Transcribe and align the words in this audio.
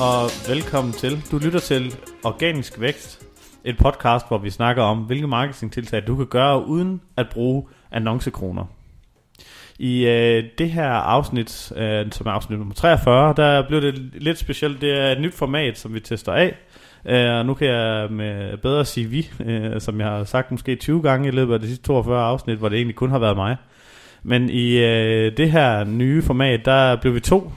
Og 0.00 0.30
velkommen 0.48 0.92
til. 0.92 1.22
Du 1.30 1.38
lytter 1.38 1.58
til 1.58 1.94
Organisk 2.24 2.80
Vækst, 2.80 3.26
et 3.64 3.78
podcast, 3.78 4.28
hvor 4.28 4.38
vi 4.38 4.50
snakker 4.50 4.82
om, 4.82 4.98
hvilke 4.98 5.26
marketingtiltag 5.26 6.06
du 6.06 6.16
kan 6.16 6.26
gøre 6.26 6.66
uden 6.66 7.00
at 7.16 7.26
bruge 7.32 7.64
annoncekroner. 7.90 8.64
I 9.78 10.06
øh, 10.06 10.44
det 10.58 10.70
her 10.70 10.88
afsnit, 10.90 11.72
øh, 11.76 12.06
som 12.12 12.26
er 12.26 12.30
afsnit 12.30 12.58
nummer 12.58 12.74
43, 12.74 13.34
der 13.36 13.68
blev 13.68 13.82
det 13.82 13.94
lidt 14.14 14.38
specielt. 14.38 14.80
Det 14.80 15.00
er 15.00 15.12
et 15.12 15.20
nyt 15.20 15.34
format, 15.34 15.78
som 15.78 15.94
vi 15.94 16.00
tester 16.00 16.32
af. 16.32 16.56
Øh, 17.06 17.38
og 17.38 17.46
nu 17.46 17.54
kan 17.54 17.68
jeg 17.68 18.10
med 18.10 18.56
bedre 18.56 18.84
sige 18.84 19.06
vi, 19.06 19.30
øh, 19.40 19.80
som 19.80 20.00
jeg 20.00 20.08
har 20.08 20.24
sagt 20.24 20.50
måske 20.50 20.76
20 20.76 21.02
gange 21.02 21.28
i 21.28 21.30
løbet 21.30 21.54
af 21.54 21.60
de 21.60 21.66
sidste 21.66 21.84
42 21.84 22.22
afsnit, 22.22 22.58
hvor 22.58 22.68
det 22.68 22.76
egentlig 22.76 22.96
kun 22.96 23.10
har 23.10 23.18
været 23.18 23.36
mig. 23.36 23.56
Men 24.22 24.50
i 24.50 24.76
øh, 24.76 25.36
det 25.36 25.50
her 25.50 25.84
nye 25.84 26.22
format, 26.22 26.64
der 26.64 26.96
blev 26.96 27.14
vi 27.14 27.20
to 27.20 27.52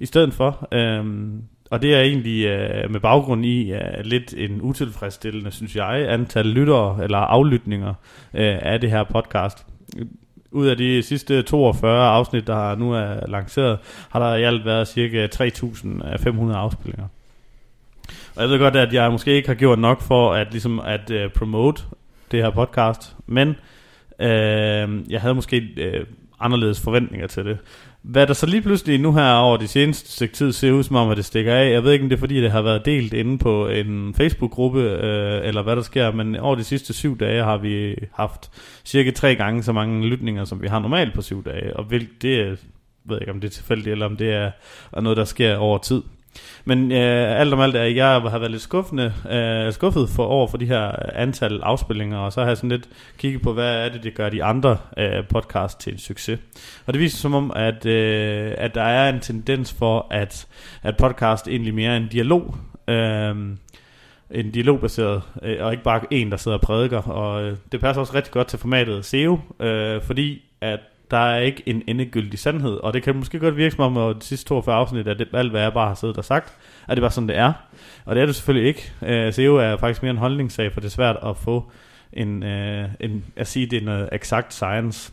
i 0.00 0.06
stedet 0.06 0.34
for. 0.34 0.68
Øhm, 0.72 1.42
og 1.70 1.82
det 1.82 1.94
er 1.94 2.00
egentlig 2.00 2.44
øh, 2.46 2.90
med 2.90 3.00
baggrund 3.00 3.46
i 3.46 3.72
øh, 3.72 3.80
lidt 4.04 4.34
en 4.36 4.60
utilfredsstillende, 4.62 5.50
synes 5.50 5.76
jeg, 5.76 6.06
antal 6.08 6.46
lyttere 6.46 6.98
eller 7.02 7.18
aflytninger 7.18 7.94
øh, 8.34 8.58
af 8.62 8.80
det 8.80 8.90
her 8.90 9.04
podcast. 9.04 9.66
Ud 10.50 10.66
af 10.66 10.76
de 10.76 11.02
sidste 11.02 11.42
42 11.42 12.08
afsnit, 12.08 12.46
der 12.46 12.76
nu 12.76 12.92
er 12.92 13.26
lanceret, 13.26 13.78
har 14.10 14.18
der 14.18 14.36
i 14.36 14.42
alt 14.42 14.64
været 14.64 14.88
cirka 14.88 15.26
3.500 15.26 16.54
afspillinger. 16.54 17.08
Og 18.36 18.42
jeg 18.42 18.48
ved 18.48 18.58
godt, 18.58 18.76
at 18.76 18.92
jeg 18.92 19.12
måske 19.12 19.32
ikke 19.32 19.48
har 19.48 19.54
gjort 19.54 19.78
nok 19.78 20.00
for 20.00 20.32
at, 20.32 20.46
ligesom 20.50 20.80
at 20.80 21.10
øh, 21.10 21.30
promote 21.30 21.82
det 22.30 22.42
her 22.42 22.50
podcast, 22.50 23.16
men 23.26 23.48
øh, 24.20 25.10
jeg 25.10 25.20
havde 25.20 25.34
måske 25.34 25.56
øh, 25.76 26.06
anderledes 26.40 26.80
forventninger 26.80 27.26
til 27.26 27.44
det. 27.44 27.58
Hvad 28.04 28.26
der 28.26 28.32
så 28.34 28.46
lige 28.46 28.62
pludselig 28.62 29.00
nu 29.00 29.12
her 29.12 29.32
over 29.32 29.56
de 29.56 29.68
seneste 29.68 30.12
stykke 30.12 30.34
tid 30.34 30.52
ser 30.52 30.72
ud 30.72 30.82
som 30.82 30.96
om, 30.96 31.10
at 31.10 31.16
det 31.16 31.24
stikker 31.24 31.54
af. 31.54 31.70
Jeg 31.70 31.84
ved 31.84 31.92
ikke, 31.92 32.02
om 32.02 32.08
det 32.08 32.16
er 32.16 32.20
fordi, 32.20 32.42
det 32.42 32.50
har 32.50 32.62
været 32.62 32.84
delt 32.84 33.12
inde 33.12 33.38
på 33.38 33.68
en 33.68 34.14
Facebook-gruppe, 34.14 34.80
øh, 34.80 35.48
eller 35.48 35.62
hvad 35.62 35.76
der 35.76 35.82
sker, 35.82 36.12
men 36.12 36.36
over 36.36 36.54
de 36.54 36.64
sidste 36.64 36.92
syv 36.92 37.18
dage 37.18 37.44
har 37.44 37.56
vi 37.56 37.96
haft 38.12 38.50
cirka 38.84 39.10
tre 39.10 39.34
gange 39.34 39.62
så 39.62 39.72
mange 39.72 40.06
lytninger, 40.06 40.44
som 40.44 40.62
vi 40.62 40.68
har 40.68 40.78
normalt 40.78 41.14
på 41.14 41.22
syv 41.22 41.44
dage. 41.44 41.76
Og 41.76 41.90
vil, 41.90 42.08
det 42.22 42.40
er, 42.40 42.56
ved 43.04 43.20
ikke, 43.20 43.32
om 43.32 43.40
det 43.40 43.48
er 43.48 43.52
tilfældigt, 43.52 43.92
eller 43.92 44.06
om 44.06 44.16
det 44.16 44.32
er 44.32 44.50
noget, 45.00 45.16
der 45.16 45.24
sker 45.24 45.56
over 45.56 45.78
tid. 45.78 46.02
Men 46.64 46.92
øh, 46.92 47.40
alt 47.40 47.52
om 47.52 47.60
alt 47.60 47.76
er, 47.76 47.82
jeg 47.82 48.06
har 48.06 48.38
været 48.38 48.50
lidt 48.50 48.62
skuffende, 48.62 49.12
øh, 49.30 49.72
skuffet 49.72 50.08
for 50.08 50.24
over 50.24 50.48
for 50.48 50.56
de 50.56 50.66
her 50.66 50.92
antal 51.14 51.60
afspillinger, 51.62 52.18
og 52.18 52.32
så 52.32 52.40
har 52.40 52.48
jeg 52.48 52.56
sådan 52.56 52.70
lidt 52.70 52.88
kigget 53.18 53.42
på, 53.42 53.52
hvad 53.52 53.86
er 53.86 53.88
det, 53.88 54.02
det 54.02 54.14
gør 54.14 54.28
de 54.28 54.44
andre 54.44 54.76
øh, 54.98 55.28
podcast 55.28 55.80
til 55.80 55.92
en 55.92 55.98
succes. 55.98 56.38
Og 56.86 56.92
det 56.92 57.00
viser 57.00 57.18
som 57.18 57.34
om, 57.34 57.52
at, 57.56 57.86
øh, 57.86 58.54
at 58.58 58.74
der 58.74 58.82
er 58.82 59.12
en 59.12 59.20
tendens 59.20 59.72
for, 59.72 60.06
at, 60.10 60.46
at 60.82 60.96
podcast 60.96 61.48
egentlig 61.48 61.74
mere 61.74 61.92
er 61.92 61.96
en 61.96 62.08
dialog. 62.08 62.56
Øh, 62.88 63.36
en 64.30 64.50
dialogbaseret, 64.50 65.22
øh, 65.42 65.56
og 65.60 65.72
ikke 65.72 65.84
bare 65.84 66.00
en, 66.10 66.30
der 66.30 66.36
sidder 66.36 66.58
og 66.58 66.62
prædiker. 66.62 66.98
Og 66.98 67.44
øh, 67.44 67.56
det 67.72 67.80
passer 67.80 68.00
også 68.00 68.14
rigtig 68.14 68.32
godt 68.32 68.46
til 68.48 68.58
formatet 68.58 69.04
SEO, 69.04 69.38
øh, 69.60 70.02
fordi 70.02 70.42
at 70.60 70.80
der 71.10 71.16
er 71.16 71.38
ikke 71.38 71.62
en 71.66 71.82
endegyldig 71.86 72.38
sandhed, 72.38 72.76
og 72.76 72.94
det 72.94 73.02
kan 73.02 73.16
måske 73.16 73.38
godt 73.38 73.56
virke 73.56 73.74
som 73.74 73.96
om, 73.96 74.10
at 74.10 74.16
de 74.16 74.24
sidste 74.26 74.48
42 74.48 74.76
afsnit, 74.76 75.08
er 75.08 75.14
det, 75.14 75.28
alt 75.32 75.50
hvad 75.50 75.62
jeg 75.62 75.72
bare 75.72 75.88
har 75.88 75.94
siddet 75.94 76.18
og 76.18 76.24
sagt, 76.24 76.54
at 76.88 76.96
det 76.96 77.02
bare 77.02 77.10
sådan, 77.10 77.28
det 77.28 77.36
er. 77.36 77.52
Og 78.04 78.14
det 78.14 78.22
er 78.22 78.26
det 78.26 78.34
selvfølgelig 78.34 78.68
ikke. 78.68 78.92
Øh, 79.02 79.32
SEO 79.32 79.56
er 79.56 79.76
faktisk 79.76 80.02
mere 80.02 80.10
en 80.10 80.18
holdningssag, 80.18 80.72
for 80.72 80.80
det 80.80 80.86
er 80.86 80.90
svært 80.90 81.16
at 81.26 81.36
få 81.36 81.70
en, 82.12 82.42
øh, 82.42 82.88
en 83.00 83.24
at 83.36 83.46
sige, 83.46 83.66
det 83.66 83.76
er 83.76 83.84
noget 83.84 84.08
exakt 84.12 84.54
science. 84.54 85.12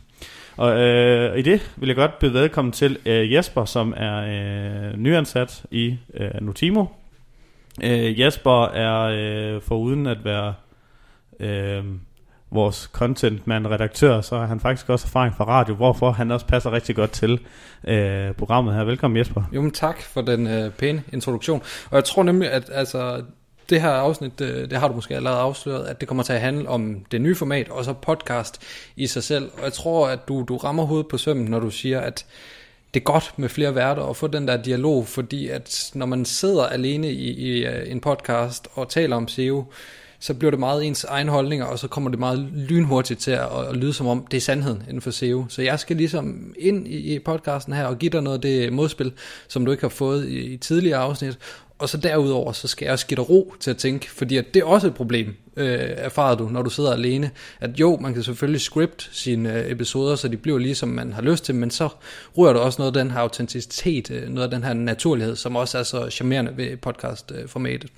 Og 0.56 0.80
øh, 0.80 1.38
i 1.38 1.42
det 1.42 1.72
vil 1.76 1.86
jeg 1.86 1.96
godt 1.96 2.18
byde 2.18 2.34
velkommen 2.34 2.72
til 2.72 2.98
øh, 3.06 3.32
Jesper, 3.32 3.64
som 3.64 3.94
er 3.96 4.16
øh, 4.18 4.98
nyansat 4.98 5.64
i 5.70 5.96
øh, 6.14 6.30
Notimo. 6.40 6.84
Øh, 7.82 8.20
Jesper 8.20 8.64
er 8.64 9.56
uh, 9.56 9.62
foruden 9.62 10.06
at 10.06 10.24
være... 10.24 10.54
Øh, 11.40 11.84
vores 12.52 12.90
content 12.92 13.42
redaktør, 13.46 14.20
så 14.20 14.38
har 14.38 14.46
han 14.46 14.60
faktisk 14.60 14.88
også 14.88 15.06
erfaring 15.06 15.34
fra 15.36 15.44
radio, 15.44 15.74
hvorfor 15.74 16.10
han 16.10 16.30
også 16.30 16.46
passer 16.46 16.72
rigtig 16.72 16.96
godt 16.96 17.10
til 17.10 17.40
øh, 17.84 18.32
programmet 18.32 18.74
her. 18.74 18.84
Velkommen 18.84 19.18
Jesper. 19.18 19.42
Jo, 19.52 19.62
men 19.62 19.70
tak 19.70 20.02
for 20.02 20.20
den 20.20 20.46
øh, 20.46 20.70
pæne 20.70 21.02
introduktion. 21.12 21.62
Og 21.90 21.96
jeg 21.96 22.04
tror 22.04 22.22
nemlig, 22.22 22.50
at 22.50 22.70
altså, 22.72 23.22
det 23.70 23.80
her 23.80 23.90
afsnit, 23.90 24.38
det, 24.38 24.70
det 24.70 24.78
har 24.78 24.88
du 24.88 24.94
måske 24.94 25.16
allerede 25.16 25.40
afsløret, 25.40 25.86
at 25.86 26.00
det 26.00 26.08
kommer 26.08 26.24
til 26.24 26.32
at 26.32 26.40
handle 26.40 26.68
om 26.68 27.04
det 27.10 27.20
nye 27.20 27.34
format, 27.34 27.68
og 27.68 27.84
så 27.84 27.92
podcast 27.92 28.62
i 28.96 29.06
sig 29.06 29.22
selv. 29.22 29.50
Og 29.58 29.64
jeg 29.64 29.72
tror, 29.72 30.08
at 30.08 30.28
du, 30.28 30.44
du 30.48 30.56
rammer 30.56 30.84
hovedet 30.84 31.08
på 31.08 31.18
sømmen, 31.18 31.46
når 31.46 31.60
du 31.60 31.70
siger, 31.70 32.00
at 32.00 32.26
det 32.94 33.00
er 33.00 33.04
godt 33.04 33.34
med 33.36 33.48
flere 33.48 33.74
værter 33.74 34.02
og 34.02 34.16
få 34.16 34.26
den 34.26 34.48
der 34.48 34.62
dialog, 34.62 35.06
fordi 35.06 35.48
at 35.48 35.90
når 35.94 36.06
man 36.06 36.24
sidder 36.24 36.66
alene 36.66 37.10
i, 37.10 37.30
i 37.30 37.66
øh, 37.66 37.90
en 37.90 38.00
podcast 38.00 38.68
og 38.74 38.88
taler 38.88 39.16
om 39.16 39.28
SEO, 39.28 39.64
så 40.22 40.34
bliver 40.34 40.50
det 40.50 40.60
meget 40.60 40.86
ens 40.86 41.04
egen 41.04 41.28
holdninger, 41.28 41.66
og 41.66 41.78
så 41.78 41.88
kommer 41.88 42.10
det 42.10 42.18
meget 42.18 42.38
lynhurtigt 42.54 43.20
til 43.20 43.30
at, 43.30 43.48
at 43.70 43.76
lyde 43.76 43.92
som 43.92 44.06
om, 44.06 44.26
det 44.30 44.36
er 44.36 44.40
sandheden 44.40 44.82
inden 44.88 45.00
for 45.00 45.10
SEO. 45.10 45.44
Så 45.48 45.62
jeg 45.62 45.80
skal 45.80 45.96
ligesom 45.96 46.54
ind 46.58 46.88
i, 46.88 47.14
i 47.14 47.18
podcasten 47.18 47.72
her 47.72 47.84
og 47.84 47.98
give 47.98 48.10
dig 48.10 48.22
noget 48.22 48.36
af 48.36 48.42
det 48.42 48.72
modspil, 48.72 49.12
som 49.48 49.64
du 49.64 49.70
ikke 49.70 49.80
har 49.80 49.88
fået 49.88 50.28
i, 50.28 50.38
i 50.38 50.56
tidligere 50.56 50.98
afsnit, 50.98 51.38
og 51.78 51.88
så 51.88 51.96
derudover, 51.96 52.52
så 52.52 52.68
skal 52.68 52.84
jeg 52.86 52.92
også 52.92 53.06
give 53.06 53.16
dig 53.16 53.30
ro 53.30 53.54
til 53.60 53.70
at 53.70 53.76
tænke, 53.76 54.10
fordi 54.10 54.36
at 54.36 54.54
det 54.54 54.60
er 54.60 54.66
også 54.66 54.86
et 54.86 54.94
problem, 54.94 55.34
øh, 55.56 55.88
erfarer 55.96 56.34
du, 56.34 56.48
når 56.48 56.62
du 56.62 56.70
sidder 56.70 56.92
alene. 56.92 57.30
At 57.60 57.80
jo, 57.80 57.98
man 58.00 58.14
kan 58.14 58.22
selvfølgelig 58.22 58.60
script 58.60 59.10
sine 59.12 59.58
øh, 59.58 59.70
episoder, 59.70 60.16
så 60.16 60.28
de 60.28 60.36
bliver 60.36 60.58
lige 60.58 60.74
som 60.74 60.88
man 60.88 61.12
har 61.12 61.22
lyst 61.22 61.44
til, 61.44 61.54
men 61.54 61.70
så 61.70 61.88
rører 62.36 62.52
du 62.52 62.58
også 62.58 62.82
noget 62.82 62.96
af 62.96 63.02
den 63.04 63.10
her 63.10 63.18
autenticitet, 63.18 64.10
øh, 64.10 64.28
noget 64.28 64.44
af 64.44 64.50
den 64.50 64.64
her 64.64 64.72
naturlighed, 64.72 65.36
som 65.36 65.56
også 65.56 65.78
er 65.78 65.82
så 65.82 66.10
charmerende 66.10 66.56
ved 66.56 66.76
podcastformatet. 66.76 67.90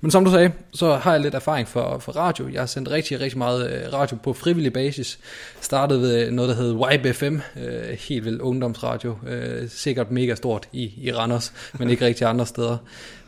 Men 0.00 0.10
som 0.10 0.24
du 0.24 0.30
sagde, 0.30 0.52
så 0.74 0.94
har 0.94 1.12
jeg 1.12 1.20
lidt 1.20 1.34
erfaring 1.34 1.68
for, 1.68 1.98
for 1.98 2.12
radio. 2.12 2.48
Jeg 2.52 2.60
har 2.60 2.66
sendt 2.66 2.90
rigtig, 2.90 3.20
rigtig 3.20 3.38
meget 3.38 3.70
øh, 3.70 3.92
radio 3.92 4.16
på 4.22 4.32
frivillig 4.32 4.72
basis. 4.72 5.18
Startede 5.60 6.00
ved 6.00 6.30
noget, 6.30 6.48
der 6.48 6.54
hed 6.54 6.74
YBFM, 6.74 7.38
øh, 7.56 7.98
helt 7.98 8.24
vildt 8.24 8.40
ungdomsradio, 8.40 9.16
øh, 9.26 9.68
sikkert 9.68 10.10
mega 10.10 10.34
stort 10.34 10.68
i, 10.72 10.92
i 10.96 11.12
Randers, 11.12 11.52
men 11.78 11.90
ikke 11.90 12.06
rigtig 12.06 12.26
andre 12.26 12.46
steder 12.46 12.76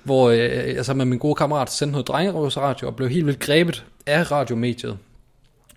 hvor 0.05 0.31
øh, 0.31 0.75
jeg 0.75 0.85
sammen 0.85 1.07
med 1.07 1.11
min 1.11 1.19
gode 1.19 1.35
kammerat 1.35 1.71
sendte 1.71 1.93
noget 1.93 2.09
drengerøvsradio 2.09 2.87
og 2.87 2.97
blev 2.97 3.09
helt 3.09 3.27
vildt 3.27 3.41
grebet 3.41 3.74
af 4.07 4.31
radiomediet. 4.31 4.99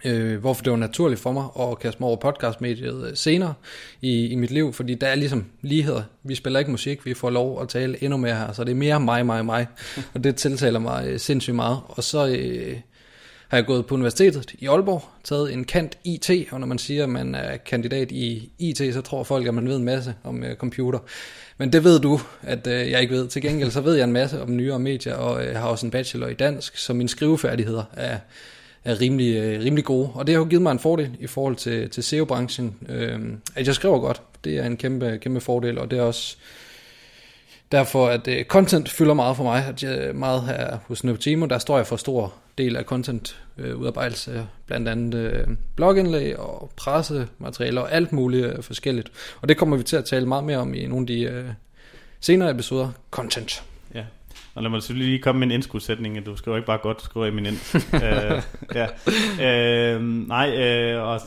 Øh, 0.06 0.40
hvorfor 0.40 0.64
det 0.64 0.72
var 0.72 0.78
naturligt 0.78 1.22
for 1.22 1.32
mig 1.32 1.46
at 1.60 1.80
kaste 1.80 2.00
mig 2.00 2.08
over 2.08 2.18
podcastmediet 2.18 3.08
øh, 3.10 3.18
senere 3.18 3.54
i, 4.02 4.28
i 4.28 4.36
mit 4.36 4.52
liv, 4.52 4.74
fordi 4.74 4.96
der 4.96 5.08
er 5.08 5.16
ligesom 5.16 5.46
ligheder. 5.62 6.04
Vi 6.24 6.36
spiller 6.36 6.60
ikke 6.60 6.72
musik, 6.72 7.06
vi 7.06 7.14
får 7.14 7.30
lov 7.30 7.62
at 7.62 7.70
tale 7.70 8.04
endnu 8.04 8.18
mere 8.18 8.36
her, 8.36 8.54
så 8.54 8.64
det 8.64 8.72
er 8.72 8.76
mere 8.76 9.00
mig, 9.00 9.26
mig, 9.26 9.46
mig, 9.46 9.68
og 10.14 10.24
det 10.24 10.36
tiltaler 10.36 10.80
mig 10.80 11.08
øh, 11.08 11.20
sindssygt 11.20 11.56
meget. 11.56 11.80
Og 11.88 12.04
så 12.04 12.28
øh, 12.28 12.78
har 13.48 13.58
jeg 13.58 13.66
gået 13.66 13.86
på 13.86 13.96
universitetet 13.96 14.54
i 14.60 14.68
Aalborg, 14.68 15.04
taget 15.24 15.54
en 15.54 15.64
kant 15.64 15.98
IT, 16.04 16.30
og 16.52 16.60
når 16.60 16.68
man 16.68 16.78
siger, 16.78 17.04
at 17.04 17.10
man 17.10 17.36
er 17.36 17.58
kandidat 17.58 18.12
i 18.12 18.52
IT, 18.60 18.78
så 18.94 19.02
tror 19.02 19.24
folk, 19.24 19.48
at 19.48 19.54
man 19.54 19.68
ved 19.68 19.76
en 19.76 19.84
masse 19.84 20.16
om 20.24 20.44
øh, 20.44 20.56
computer. 20.56 21.00
Men 21.58 21.74
det 21.74 21.84
ved 21.84 22.00
du, 22.00 22.20
at 22.42 22.68
øh, 22.68 22.92
jeg 22.92 23.02
ikke 23.02 23.14
ved. 23.14 23.28
Til 23.28 23.42
gengæld 23.42 23.72
så 23.72 23.82
ved 23.82 23.96
jeg 23.96 24.04
en 24.04 24.12
masse 24.12 24.42
om 24.42 24.56
nyere 24.56 24.80
medier, 24.80 25.16
og 25.16 25.46
jeg 25.46 25.60
har 25.60 25.68
også 25.68 25.86
en 25.86 25.92
bachelor 25.92 26.28
i 26.28 26.34
dansk, 26.34 26.78
så 26.78 26.94
mine 26.94 27.10
skrivefærdigheder 27.10 27.84
er, 27.94 28.18
er 28.84 29.02
rimelig, 29.02 29.36
øh, 29.36 29.64
rimelig 29.64 29.86
gode. 29.86 30.10
Og 30.14 30.28
det 30.28 30.36
har 30.36 30.40
jo 30.40 30.48
givet 30.50 30.62
mig 30.62 30.72
en 30.72 30.80
fordel 30.80 31.12
i 31.20 31.28
forhold 31.28 31.56
til, 31.56 31.90
til 31.90 32.04
SEO-branchen, 32.04 32.76
øh, 32.90 33.20
at 33.56 33.68
jeg 33.68 33.76
skriver 33.76 34.00
godt. 34.00 34.22
Det 34.44 34.58
er 34.58 34.66
en 34.66 34.78
kæmpe, 34.78 35.20
kæmpe 35.22 35.42
fordel, 35.42 35.78
og 35.78 35.92
det 35.92 36.00
er 36.00 36.04
også 36.04 36.38
derfor, 37.72 38.08
at 38.08 38.28
øh, 38.28 38.46
content 38.46 38.90
fylder 38.90 39.14
meget 39.14 39.36
for 39.36 39.44
mig. 39.44 39.66
At 39.66 39.84
jeg, 39.84 40.16
meget 40.16 40.42
her 40.42 40.78
hos 40.88 41.04
Neutimo, 41.04 41.46
der 41.46 41.58
står 41.58 41.78
jeg 41.78 41.88
for 41.88 41.96
stor 41.96 42.34
del 42.58 42.76
af 42.76 42.84
content 42.84 43.42
øh, 43.58 43.78
udarbejdelse, 43.78 44.48
blandt 44.66 44.88
andet 44.88 45.16
øh, 45.16 45.48
blogindlæg 45.76 46.40
og 46.40 46.72
pressematerialer 46.76 47.82
og 47.82 47.92
alt 47.92 48.12
muligt 48.12 48.46
øh, 48.46 48.64
forskelligt. 48.64 49.12
Og 49.42 49.50
det 49.50 49.58
kommer 49.58 49.78
vi 49.78 49.84
til 49.84 49.96
at 49.96 50.06
tale 50.06 50.26
meget 50.26 50.44
mere 50.44 50.58
om 50.58 50.74
i 50.74 50.88
nogle 50.88 51.04
af 51.04 51.08
de 51.08 51.22
øh, 51.22 51.46
senere 52.20 52.52
episoder. 52.52 52.92
Content. 53.12 53.64
Ja, 53.94 54.04
og 54.56 54.64
lad 54.64 54.70
mig 54.72 54.82
selvfølgelig 54.82 55.08
lige 55.08 55.22
komme 55.22 55.40
med 55.40 55.48
en 55.48 55.52
indskudsætning, 55.52 56.26
du 56.26 56.36
skriver 56.36 56.58
ikke 56.58 56.68
bare 56.68 56.78
godt, 56.78 57.00
du 57.00 57.04
skriver 57.04 57.26
eminent. 57.28 57.76
øh, 57.94 58.42
ja. 58.76 58.88
øh, 59.96 60.04
nej, 60.28 60.58
øh, 60.58 61.04
og 61.04 61.22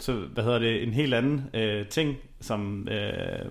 så, 0.00 0.12
hvad 0.12 0.44
hedder 0.44 0.58
det, 0.58 0.82
en 0.82 0.92
helt 0.92 1.14
anden 1.14 1.44
øh, 1.54 1.86
ting, 1.86 2.16
som, 2.40 2.88
øh, 2.88 3.46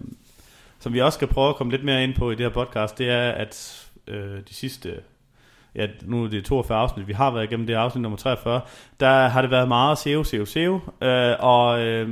som 0.82 0.94
vi 0.94 1.02
også 1.02 1.18
skal 1.18 1.28
prøve 1.28 1.50
at 1.50 1.56
komme 1.56 1.72
lidt 1.72 1.84
mere 1.84 2.04
ind 2.04 2.14
på 2.14 2.32
i 2.32 2.36
det 2.36 2.46
her 2.46 2.50
podcast, 2.66 2.98
det 2.98 3.10
er, 3.10 3.32
at 3.32 3.86
øh, 4.08 4.40
de 4.50 4.54
sidste 4.54 5.00
ja, 5.76 5.88
nu 6.06 6.24
er 6.24 6.30
det 6.30 6.46
42 6.46 6.78
afsnit, 6.78 7.08
vi 7.08 7.14
har 7.14 7.32
været 7.32 7.44
igennem 7.44 7.68
det 7.68 7.74
afsnit 7.74 8.02
nummer 8.02 8.18
43, 8.18 8.62
der 9.00 9.28
har 9.28 9.42
det 9.42 9.52
været 9.52 9.68
meget 9.68 9.98
SEO, 9.98 10.24
SEO, 10.24 10.46
SEO, 10.46 10.80
øh, 11.02 11.36
og 11.40 11.82
øh, 11.82 12.08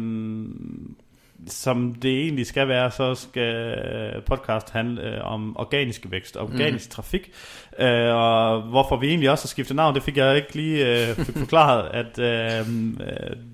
som 1.47 1.93
det 1.93 2.21
egentlig 2.21 2.45
skal 2.45 2.67
være, 2.67 2.91
så 2.91 3.15
skal 3.15 4.21
podcast 4.25 4.69
handle 4.69 5.01
øh, 5.01 5.31
om 5.31 5.57
organisk 5.57 6.05
vækst, 6.09 6.37
organisk 6.37 6.89
mm. 6.89 6.91
trafik, 6.91 7.31
øh, 7.79 8.15
og 8.15 8.61
hvorfor 8.61 8.97
vi 8.97 9.07
egentlig 9.07 9.29
også 9.29 9.43
har 9.43 9.47
skiftet 9.47 9.75
navn, 9.75 9.95
det 9.95 10.03
fik 10.03 10.17
jeg 10.17 10.35
ikke 10.35 10.55
lige 10.55 11.09
øh, 11.09 11.15
forklaret, 11.15 11.89
at 11.93 12.19
øh, 12.19 12.67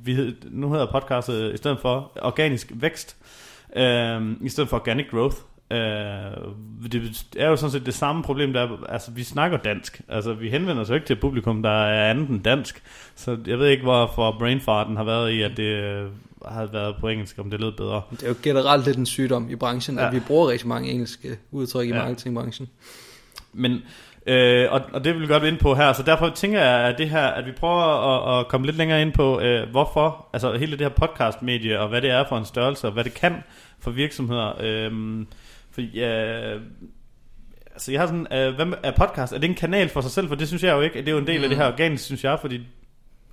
vi, 0.06 0.36
nu 0.44 0.72
hedder 0.72 0.92
podcastet 0.92 1.54
i 1.54 1.58
stedet 1.58 1.80
for 1.80 2.12
organisk 2.22 2.72
vækst, 2.76 3.18
øh, 3.76 4.22
i 4.42 4.50
stedet 4.50 4.70
for 4.70 4.78
organic 4.78 5.06
growth, 5.12 5.38
Øh, 5.72 5.78
det 6.92 7.26
er 7.38 7.48
jo 7.48 7.56
sådan 7.56 7.72
set 7.72 7.86
det 7.86 7.94
samme 7.94 8.24
problem, 8.24 8.54
der 8.54 8.62
er, 8.62 8.86
altså 8.90 9.12
vi 9.12 9.24
snakker 9.24 9.58
dansk, 9.58 10.02
altså 10.10 10.34
vi 10.34 10.50
henvender 10.50 10.82
os 10.82 10.90
jo 10.90 10.94
ikke 10.94 11.06
til 11.06 11.14
et 11.14 11.20
publikum, 11.20 11.64
der 11.64 11.70
er 11.70 12.10
andet 12.10 12.30
end 12.30 12.44
dansk, 12.44 12.84
så 13.16 13.38
jeg 13.48 13.60
ved 13.60 13.68
ikke, 13.68 13.84
hvorfor 13.84 14.36
brainfarten 14.40 14.98
har 14.98 15.04
været 15.04 15.32
i, 15.32 15.42
at 15.42 15.58
det 15.58 15.64
øh, 15.64 16.10
har 16.46 16.66
været 16.66 16.96
på 17.00 17.08
engelsk, 17.08 17.40
om 17.40 17.50
det 17.50 17.60
lød 17.60 17.72
bedre. 17.72 18.02
Det 18.12 18.24
er 18.24 18.28
jo 18.28 18.36
generelt 18.44 18.86
lidt 18.86 18.98
en 18.98 19.06
sygdom 19.06 19.50
i 19.50 19.56
branchen, 19.56 19.98
ja. 19.98 20.08
at 20.08 20.14
vi 20.14 20.20
bruger 20.20 20.50
rigtig 20.50 20.68
mange 20.68 20.90
engelske 20.90 21.38
udtryk 21.52 21.88
i 21.88 21.92
ja. 21.92 21.96
marketingbranchen. 21.96 22.70
Men 23.54 23.82
Øh, 24.28 24.72
og, 24.72 24.82
og 24.94 25.04
det 25.04 25.14
vil 25.14 25.22
vi 25.22 25.28
godt 25.28 25.44
ind 25.44 25.58
på 25.58 25.76
her, 25.76 25.94
så 25.94 26.04
derfor 26.04 26.30
tænker 26.30 26.62
jeg, 26.62 26.80
at 26.90 26.98
det 26.98 27.10
her, 27.10 27.28
at 27.28 27.46
vi 27.46 27.52
prøver 27.52 27.82
at, 27.82 28.40
at 28.40 28.48
komme 28.48 28.66
lidt 28.66 28.78
længere 28.78 29.02
ind 29.02 29.12
på, 29.12 29.40
øh, 29.40 29.70
hvorfor, 29.70 30.30
altså 30.34 30.58
hele 30.58 30.72
det 30.72 30.82
her 30.82 30.90
podcast-medie, 30.90 31.80
og 31.80 31.88
hvad 31.90 32.02
det 32.02 32.10
er 32.10 32.24
for 32.30 32.38
en 32.38 32.46
størrelse, 32.46 32.88
og 32.88 32.94
hvad 32.94 33.04
det 33.04 33.14
kan 33.14 33.44
for 33.80 33.92
virksomheder. 33.92 34.54
Øh, 34.60 35.26
for 35.72 35.82
øh, 35.82 36.62
altså 37.72 37.92
jeg 37.92 38.02
har 38.02 38.08
sådan, 38.08 38.28
øh, 38.34 38.56
hvad 38.56 38.66
er 38.84 38.92
podcast, 38.92 39.34
er 39.34 39.38
det 39.38 39.50
en 39.50 39.56
kanal 39.56 39.90
for 39.90 40.02
sig 40.02 40.12
selv, 40.12 40.28
for 40.28 40.36
det 40.36 40.48
synes 40.48 40.64
jeg 40.64 40.76
jo 40.76 40.82
ikke, 40.82 41.00
det 41.00 41.08
er 41.08 41.12
jo 41.12 41.18
en 41.18 41.28
del 41.28 41.38
mm. 41.38 41.44
af 41.44 41.50
det 41.50 41.58
her 41.58 41.68
organisk, 41.68 42.06
synes 42.06 42.24
jeg, 42.24 42.40
fordi, 42.42 42.62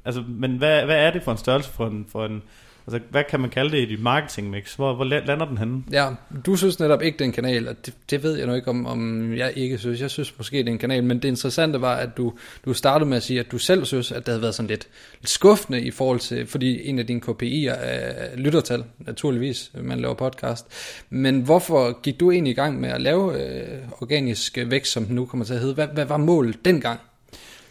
altså, 0.04 0.24
men 0.28 0.56
hvad, 0.56 0.84
hvad 0.84 1.06
er 1.06 1.10
det 1.10 1.22
for 1.22 1.32
en 1.32 1.38
størrelse 1.38 1.72
for 1.72 1.86
en, 1.86 2.06
for 2.12 2.26
en 2.26 2.42
Altså, 2.86 3.00
hvad 3.10 3.24
kan 3.30 3.40
man 3.40 3.50
kalde 3.50 3.70
det 3.70 3.78
i 3.78 3.84
dit 3.84 4.02
marketing 4.02 4.50
mix? 4.50 4.74
Hvor, 4.74 4.94
hvor 4.94 5.04
lander 5.04 5.46
den 5.46 5.58
henne? 5.58 5.82
Ja, 5.90 6.08
du 6.46 6.56
synes 6.56 6.80
netop 6.80 7.02
ikke, 7.02 7.18
det 7.18 7.24
er 7.24 7.28
en 7.28 7.32
kanal, 7.32 7.68
og 7.68 7.86
det, 7.86 7.94
det 8.10 8.22
ved 8.22 8.38
jeg 8.38 8.46
nu 8.46 8.54
ikke, 8.54 8.68
om, 8.68 8.86
om 8.86 9.32
jeg 9.34 9.52
ikke 9.56 9.78
synes. 9.78 10.00
Jeg 10.00 10.10
synes 10.10 10.38
måske, 10.38 10.58
det 10.58 10.68
er 10.68 10.72
en 10.72 10.78
kanal, 10.78 11.04
men 11.04 11.22
det 11.22 11.28
interessante 11.28 11.80
var, 11.80 11.94
at 11.94 12.16
du, 12.16 12.32
du 12.64 12.74
startede 12.74 13.08
med 13.08 13.16
at 13.16 13.22
sige, 13.22 13.40
at 13.40 13.52
du 13.52 13.58
selv 13.58 13.84
synes, 13.84 14.12
at 14.12 14.26
det 14.26 14.28
havde 14.28 14.42
været 14.42 14.54
sådan 14.54 14.68
lidt, 14.68 14.88
lidt 15.20 15.30
skuffende 15.30 15.80
i 15.80 15.90
forhold 15.90 16.20
til, 16.20 16.46
fordi 16.46 16.88
en 16.88 16.98
af 16.98 17.06
dine 17.06 17.20
KPI'er 17.20 17.76
er 17.78 18.36
lyttertal, 18.36 18.84
naturligvis, 18.98 19.70
man 19.74 20.00
laver 20.00 20.14
podcast. 20.14 20.66
Men 21.10 21.40
hvorfor 21.40 22.00
gik 22.00 22.20
du 22.20 22.30
egentlig 22.30 22.50
i 22.50 22.54
gang 22.54 22.80
med 22.80 22.88
at 22.88 23.00
lave 23.00 23.42
øh, 23.42 23.78
organisk 24.00 24.58
vækst, 24.66 24.92
som 24.92 25.04
den 25.04 25.14
nu 25.14 25.26
kommer 25.26 25.44
til 25.44 25.54
at 25.54 25.60
hedde? 25.60 25.74
Hvad, 25.74 25.86
hvad 25.86 26.04
var 26.04 26.16
målet 26.16 26.64
dengang? 26.64 27.00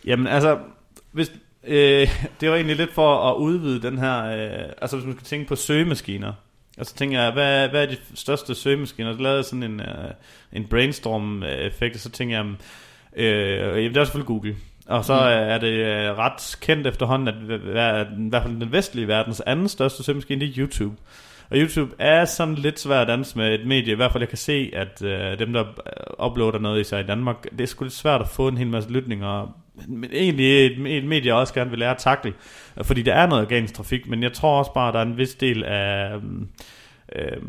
Jamen 0.06 0.28
altså, 0.28 0.58
hvis, 1.12 1.32
Øh, 1.64 2.08
det 2.42 2.50
var 2.50 2.56
egentlig 2.56 2.76
lidt 2.76 2.94
for 2.94 3.30
at 3.32 3.36
udvide 3.36 3.82
den 3.82 3.98
her, 3.98 4.26
øh, 4.26 4.70
altså 4.82 4.98
hvis 4.98 5.06
man 5.06 5.16
skal 5.16 5.26
tænke 5.26 5.48
på 5.48 5.56
søgemaskiner. 5.56 6.34
Og 6.78 6.86
så 6.86 6.96
tænker 6.96 7.22
jeg, 7.22 7.32
hvad, 7.32 7.70
hvad 7.70 7.84
er 7.84 7.90
de 7.90 7.98
største 8.16 8.56
søgemaskiner? 8.56 9.14
Så 9.14 9.22
lavede 9.22 9.38
jeg 9.38 9.46
sådan 9.46 9.64
en, 9.64 9.80
uh, 9.80 10.12
en 10.54 10.68
brainstorm-effekt, 10.68 11.96
og 11.96 12.02
så 12.02 12.10
tænker 12.10 12.36
jeg, 12.36 12.46
øh, 13.26 13.76
det 13.76 13.98
er 13.98 14.04
selvfølgelig 14.04 14.28
Google. 14.28 14.56
Og 14.86 15.06
så 15.06 15.14
mm. 15.14 15.20
er 15.26 15.58
det 15.58 15.82
uh, 15.82 16.18
ret 16.18 16.58
kendt 16.62 16.88
efterhånden, 16.88 17.28
at 17.28 17.36
i 18.18 18.30
hvert 18.30 18.44
fald 18.44 18.62
den 18.62 18.72
vestlige 18.72 19.08
verdens 19.08 19.42
anden 19.46 19.70
største 19.70 20.04
søgemaskine, 20.04 20.42
det 20.42 20.50
er 20.50 20.54
YouTube. 20.58 20.96
Og 21.52 21.58
YouTube 21.58 21.96
er 22.00 22.26
sådan 22.26 22.56
lidt 22.56 22.80
svært 22.80 23.02
at 23.02 23.08
danse 23.08 23.38
med 23.38 23.54
et 23.54 23.68
medie. 23.68 23.94
I 23.94 23.96
hvert 23.96 24.12
fald 24.12 24.22
jeg 24.22 24.30
kan 24.30 24.38
se, 24.38 24.72
at 24.74 25.02
øh, 25.04 25.40
dem, 25.40 25.54
der 25.54 25.64
øh, 25.64 26.28
uploader 26.28 26.60
noget 26.60 26.82
i 26.82 26.84
sig 26.84 27.00
i 27.00 27.08
Danmark, 27.08 27.44
det 27.52 27.62
er 27.62 27.66
sgu 27.66 27.84
lidt 27.84 27.94
svært 27.94 28.22
at 28.22 28.28
få 28.28 28.48
en 28.48 28.58
hel 28.58 28.68
masse 28.68 28.92
lytninger 28.92 29.62
men 29.88 30.10
egentlig 30.14 30.66
et, 30.66 30.98
et 30.98 31.06
medie, 31.06 31.28
jeg 31.28 31.36
også 31.36 31.54
gerne 31.54 31.70
vil 31.70 31.80
lære 31.80 31.92
at 31.92 31.98
takle, 31.98 32.34
fordi 32.82 33.02
der 33.02 33.14
er 33.14 33.28
noget 33.28 33.46
organisk 33.46 33.74
trafik, 33.74 34.08
men 34.08 34.24
jeg 34.24 34.34
tror 34.34 34.60
også 34.60 34.74
bare, 34.74 34.88
at 34.88 34.94
der 34.94 35.00
er 35.00 35.06
en 35.06 35.18
vis 35.18 35.36
del 35.36 35.64
af... 35.64 36.16
Øh, 36.16 36.22
øh 37.16 37.42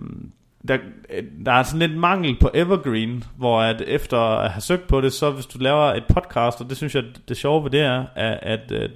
der, 0.69 0.79
øh, 1.11 1.25
der 1.47 1.53
er 1.53 1.63
sådan 1.63 1.89
lidt 1.89 2.01
mangel 2.01 2.37
på 2.41 2.51
evergreen, 2.55 3.25
hvor 3.37 3.61
at 3.61 3.81
efter 3.87 4.19
at 4.19 4.51
have 4.51 4.61
søgt 4.61 4.87
på 4.89 5.01
det, 5.01 5.13
så 5.13 5.31
hvis 5.31 5.47
du 5.47 5.59
laver 5.59 5.85
et 5.85 6.05
podcast, 6.15 6.61
og 6.61 6.69
det 6.69 6.77
synes 6.77 6.95
jeg, 6.95 7.05
det 7.29 7.37
sjove 7.37 7.65
ved 7.65 7.71
det 7.71 7.81
er, 7.81 8.05
at, 8.15 8.39
at, 8.43 8.73
at 8.73 8.91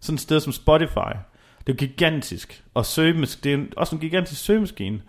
sådan 0.00 0.14
et 0.14 0.20
sted 0.20 0.40
som 0.40 0.52
Spotify, 0.52 1.12
det 1.66 1.72
er 1.72 1.76
gigantisk, 1.76 2.64
og 2.74 2.86
søgemaskine, 2.86 3.62
det 3.62 3.70
er 3.70 3.80
også 3.80 3.94
en 3.96 4.00
gigantisk 4.00 4.44
søgemaskine, 4.44 5.00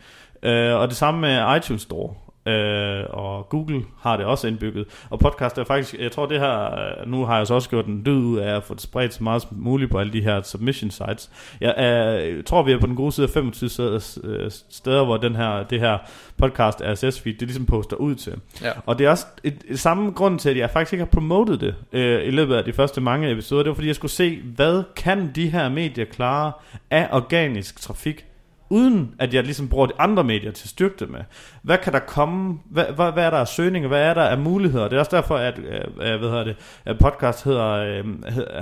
øh, 0.43 0.75
og 0.75 0.87
det 0.87 0.97
samme 0.97 1.21
med 1.21 1.57
iTunes 1.57 1.81
Store. 1.81 2.13
Øh, 2.45 3.03
og 3.09 3.49
Google 3.49 3.83
har 3.99 4.17
det 4.17 4.25
også 4.25 4.47
indbygget. 4.47 4.85
Og 5.09 5.19
podcast 5.19 5.57
er 5.57 5.63
faktisk, 5.63 5.95
jeg 5.99 6.11
tror 6.11 6.25
det 6.25 6.39
her, 6.39 6.65
øh, 6.65 7.11
nu 7.11 7.25
har 7.25 7.37
jeg 7.37 7.47
så 7.47 7.53
også 7.53 7.69
gjort 7.69 7.85
en 7.85 8.03
død 8.03 8.17
ud 8.17 8.37
af 8.37 8.55
at 8.55 8.63
få 8.63 8.73
det 8.73 8.81
spredt 8.81 9.13
så 9.13 9.23
meget 9.23 9.41
som 9.41 9.57
muligt 9.57 9.91
på 9.91 9.99
alle 9.99 10.13
de 10.13 10.21
her 10.21 10.41
submission 10.41 10.91
sites. 10.91 11.31
Jeg, 11.61 11.75
øh, 11.77 12.37
jeg 12.37 12.45
tror 12.45 12.63
vi 12.63 12.71
er 12.71 12.79
på 12.79 12.87
den 12.87 12.95
gode 12.95 13.11
side 13.11 13.27
af 13.27 13.29
25 13.29 13.69
steder, 13.69 14.19
øh, 14.23 14.51
steder 14.69 15.05
hvor 15.05 15.17
den 15.17 15.35
her, 15.35 15.63
det 15.63 15.79
her 15.79 15.97
podcast 16.37 16.81
RSS 16.81 17.21
feed, 17.21 17.33
det 17.33 17.41
ligesom 17.41 17.65
poster 17.65 17.95
ud 17.95 18.15
til. 18.15 18.33
Ja. 18.63 18.71
Og 18.85 18.99
det 18.99 19.05
er 19.05 19.09
også 19.09 19.25
et, 19.43 19.57
et, 19.67 19.79
samme 19.79 20.11
grund 20.11 20.39
til, 20.39 20.49
at 20.49 20.57
jeg 20.57 20.69
faktisk 20.69 20.93
ikke 20.93 21.05
har 21.05 21.11
promotet 21.11 21.61
det 21.61 21.75
øh, 21.91 22.27
i 22.27 22.31
løbet 22.31 22.55
af 22.55 22.63
de 22.63 22.73
første 22.73 23.01
mange 23.01 23.31
episoder. 23.31 23.63
Det 23.63 23.69
var 23.69 23.75
fordi, 23.75 23.87
jeg 23.87 23.95
skulle 23.95 24.11
se, 24.11 24.41
hvad 24.55 24.83
kan 24.95 25.31
de 25.35 25.49
her 25.49 25.69
medier 25.69 26.05
klare 26.05 26.51
af 26.91 27.07
organisk 27.11 27.81
trafik 27.81 28.25
uden 28.71 29.15
at 29.19 29.33
jeg 29.33 29.43
ligesom 29.43 29.69
bruger 29.69 29.85
de 29.85 29.93
andre 29.99 30.23
medier 30.23 30.51
til 30.51 30.65
at 30.65 30.69
styrke 30.69 30.95
det 30.99 31.09
med. 31.09 31.19
Hvad 31.61 31.77
kan 31.77 31.93
der 31.93 31.99
komme? 31.99 32.59
Hvad, 32.65 32.85
hvad, 32.95 33.11
hvad 33.11 33.25
er 33.25 33.29
der 33.29 33.37
af 33.37 33.47
søgninger? 33.47 33.87
Hvad 33.87 34.01
er 34.01 34.13
der 34.13 34.21
af 34.21 34.37
muligheder? 34.37 34.87
Det 34.87 34.95
er 34.95 34.99
også 34.99 35.15
derfor, 35.15 35.37
at, 35.37 35.59
øh, 35.59 36.19
hvad 36.19 36.29
hedder 36.29 36.43
det, 36.43 36.55
at 36.85 36.97
podcast 36.99 37.43
hedder, 37.43 37.67
øh, 37.67 38.05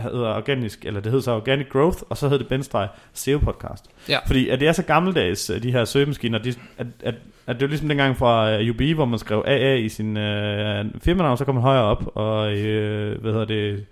hedder 0.01 0.35
organisk, 0.35 0.85
eller 0.85 0.99
det 0.99 1.11
hedder 1.11 1.23
så 1.23 1.31
Organic 1.31 1.69
Growth, 1.69 1.97
og 2.09 2.17
så 2.17 2.25
hedder 2.25 2.37
det 2.37 2.47
Benstrej 2.47 2.87
SEO 3.13 3.37
Podcast. 3.39 3.85
Ja. 4.09 4.17
Fordi 4.27 4.49
at 4.49 4.59
det 4.59 4.67
er 4.67 4.71
så 4.71 4.83
gammeldags, 4.83 5.49
øh, 5.49 5.63
de 5.63 5.71
her 5.71 5.85
søgemaskiner, 5.85 6.37
de, 6.39 6.53
at, 6.77 6.87
at, 7.03 7.15
at 7.47 7.55
det 7.55 7.63
er 7.63 7.67
ligesom 7.67 7.87
dengang 7.87 8.17
fra 8.17 8.59
UB, 8.69 8.95
hvor 8.95 9.05
man 9.05 9.19
skrev 9.19 9.43
AA 9.47 9.75
i 9.75 9.89
sin 9.89 10.17
øh, 10.17 10.85
firmanavn, 11.01 11.37
så 11.37 11.45
kom 11.45 11.55
man 11.55 11.61
højere 11.61 11.83
op, 11.83 12.11
og 12.15 12.57
øh, 12.57 13.21
hvad 13.21 13.31
hedder 13.31 13.45
det, 13.45 13.85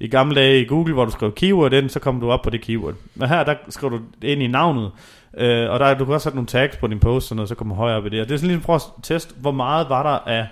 i 0.00 0.08
gamle 0.08 0.34
dage 0.34 0.60
i 0.60 0.64
Google, 0.64 0.94
hvor 0.94 1.04
du 1.04 1.10
skrev 1.10 1.32
keyword 1.32 1.72
ind, 1.72 1.88
så 1.88 2.00
kom 2.00 2.20
du 2.20 2.30
op 2.30 2.42
på 2.42 2.50
det 2.50 2.60
keyword. 2.60 2.94
Men 3.14 3.28
her, 3.28 3.44
der 3.44 3.54
skriver 3.68 3.96
du 3.96 4.00
ind 4.22 4.42
i 4.42 4.46
navnet, 4.46 4.90
Øh, 5.36 5.70
og 5.70 5.80
der, 5.80 5.94
du 5.94 6.04
kan 6.04 6.14
også 6.14 6.24
sætte 6.24 6.36
nogle 6.36 6.46
tags 6.46 6.76
på 6.76 6.86
din 6.86 7.00
post, 7.00 7.28
sådan 7.28 7.36
noget, 7.36 7.48
så 7.48 7.54
kommer 7.54 7.74
højere 7.74 7.96
op 7.96 8.06
i 8.06 8.08
det. 8.08 8.20
Og 8.20 8.28
det 8.28 8.34
er 8.34 8.38
sådan 8.38 8.50
lige 8.50 8.60
prøv 8.60 8.74
at 8.74 8.82
teste, 9.02 9.34
hvor 9.40 9.52
meget 9.52 9.88
var 9.88 10.02
der 10.02 10.32
af 10.32 10.48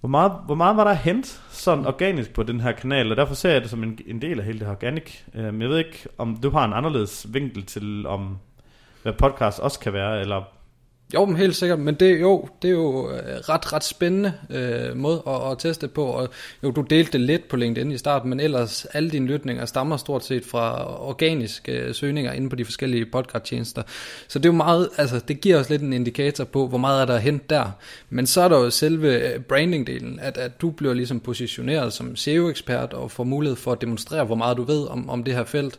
hvor 0.00 0.08
meget, 0.08 0.32
hvor 0.46 0.54
meget 0.54 0.76
var 0.76 0.84
der 0.84 0.92
hent 0.92 1.42
sådan 1.50 1.86
organisk 1.86 2.34
på 2.34 2.42
den 2.42 2.60
her 2.60 2.72
kanal, 2.72 3.10
og 3.10 3.16
derfor 3.16 3.34
ser 3.34 3.50
jeg 3.50 3.62
det 3.62 3.70
som 3.70 3.82
en, 3.82 3.98
en 4.06 4.22
del 4.22 4.38
af 4.38 4.44
hele 4.44 4.58
det 4.58 4.66
her 4.66 4.74
organic. 4.74 5.20
Øh, 5.34 5.44
men 5.44 5.62
jeg 5.62 5.68
ved 5.68 5.78
ikke, 5.78 6.08
om 6.18 6.36
du 6.36 6.50
har 6.50 6.64
en 6.64 6.72
anderledes 6.72 7.26
vinkel 7.32 7.66
til, 7.66 8.06
om 8.06 8.38
hvad 9.02 9.12
podcast 9.12 9.58
også 9.58 9.80
kan 9.80 9.92
være, 9.92 10.20
eller 10.20 10.42
jo, 11.14 11.24
men 11.24 11.36
helt 11.36 11.56
sikkert, 11.56 11.78
men 11.78 11.94
det, 11.94 12.20
jo, 12.20 12.48
det 12.62 12.68
er 12.68 12.72
jo 12.72 13.10
øh, 13.10 13.18
ret, 13.24 13.72
ret 13.72 13.84
spændende 13.84 14.32
øh, 14.50 14.96
måde 14.96 15.22
at, 15.26 15.50
at 15.50 15.58
teste 15.58 15.88
på, 15.88 16.04
og 16.04 16.28
jo, 16.62 16.70
du 16.70 16.80
delte 16.80 17.12
det 17.12 17.20
lidt 17.20 17.48
på 17.48 17.56
LinkedIn 17.56 17.92
i 17.92 17.98
starten, 17.98 18.30
men 18.30 18.40
ellers 18.40 18.84
alle 18.84 19.10
dine 19.10 19.26
lytninger 19.26 19.66
stammer 19.66 19.96
stort 19.96 20.24
set 20.24 20.44
fra 20.44 20.86
organiske 21.08 21.72
øh, 21.72 21.94
søgninger 21.94 22.32
inde 22.32 22.50
på 22.50 22.56
de 22.56 22.64
forskellige 22.64 23.06
podcasttjenester, 23.06 23.82
så 24.28 24.38
det 24.38 24.44
er 24.44 24.52
jo 24.52 24.56
meget, 24.56 24.88
altså 24.96 25.20
det 25.28 25.40
giver 25.40 25.60
os 25.60 25.70
lidt 25.70 25.82
en 25.82 25.92
indikator 25.92 26.44
på, 26.44 26.66
hvor 26.66 26.78
meget 26.78 27.02
er 27.02 27.06
der 27.06 27.18
hent 27.18 27.50
der, 27.50 27.70
men 28.10 28.26
så 28.26 28.40
er 28.40 28.48
der 28.48 28.58
jo 28.58 28.70
selve 28.70 29.32
øh, 29.34 29.40
branding-delen, 29.48 30.18
at, 30.20 30.38
at 30.38 30.60
du 30.60 30.70
bliver 30.70 30.94
ligesom 30.94 31.20
positioneret 31.20 31.92
som 31.92 32.16
SEO-ekspert 32.16 32.92
og 32.92 33.10
får 33.10 33.24
mulighed 33.24 33.56
for 33.56 33.72
at 33.72 33.80
demonstrere, 33.80 34.24
hvor 34.24 34.34
meget 34.34 34.56
du 34.56 34.62
ved 34.62 34.86
om, 34.88 35.10
om 35.10 35.24
det 35.24 35.34
her 35.34 35.44
felt, 35.44 35.78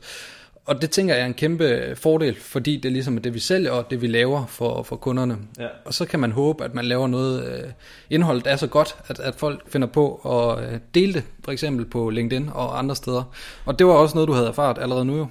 og 0.66 0.82
det 0.82 0.92
tænker 0.92 1.14
jeg 1.14 1.22
er 1.22 1.26
en 1.26 1.34
kæmpe 1.34 1.96
fordel, 1.96 2.36
fordi 2.36 2.78
det 2.78 2.86
er 2.86 2.94
ligesom 2.94 3.18
det, 3.18 3.34
vi 3.34 3.40
sælger 3.40 3.72
og 3.72 3.90
det, 3.90 4.02
vi 4.02 4.08
laver 4.08 4.46
for, 4.46 4.84
for 4.84 4.96
kunderne. 4.96 5.38
Ja. 5.60 5.68
Og 5.86 5.94
så 5.94 6.06
kan 6.06 6.20
man 6.20 6.32
håbe, 6.32 6.64
at 6.64 6.74
man 6.74 6.86
laver 6.86 7.08
noget 7.08 7.48
øh, 7.48 7.72
indhold, 8.10 8.42
der 8.42 8.50
er 8.50 8.56
så 8.56 8.68
godt, 8.68 8.96
at, 9.08 9.20
at 9.20 9.36
folk 9.36 9.72
finder 9.72 9.88
på 9.88 10.16
at 10.16 10.74
øh, 10.74 10.80
dele 10.96 11.14
det, 11.14 11.24
for 11.44 11.52
eksempel 11.52 11.86
på 11.86 12.10
LinkedIn 12.10 12.50
og 12.54 12.80
andre 12.80 12.96
steder. 12.96 13.24
Og 13.66 13.80
det 13.80 13.88
var 13.88 13.94
også 13.94 14.16
noget, 14.16 14.28
du 14.28 14.34
havde 14.34 14.48
erfaret 14.48 14.78
allerede 14.78 15.06
nu 15.06 15.18
jo. 15.18 15.28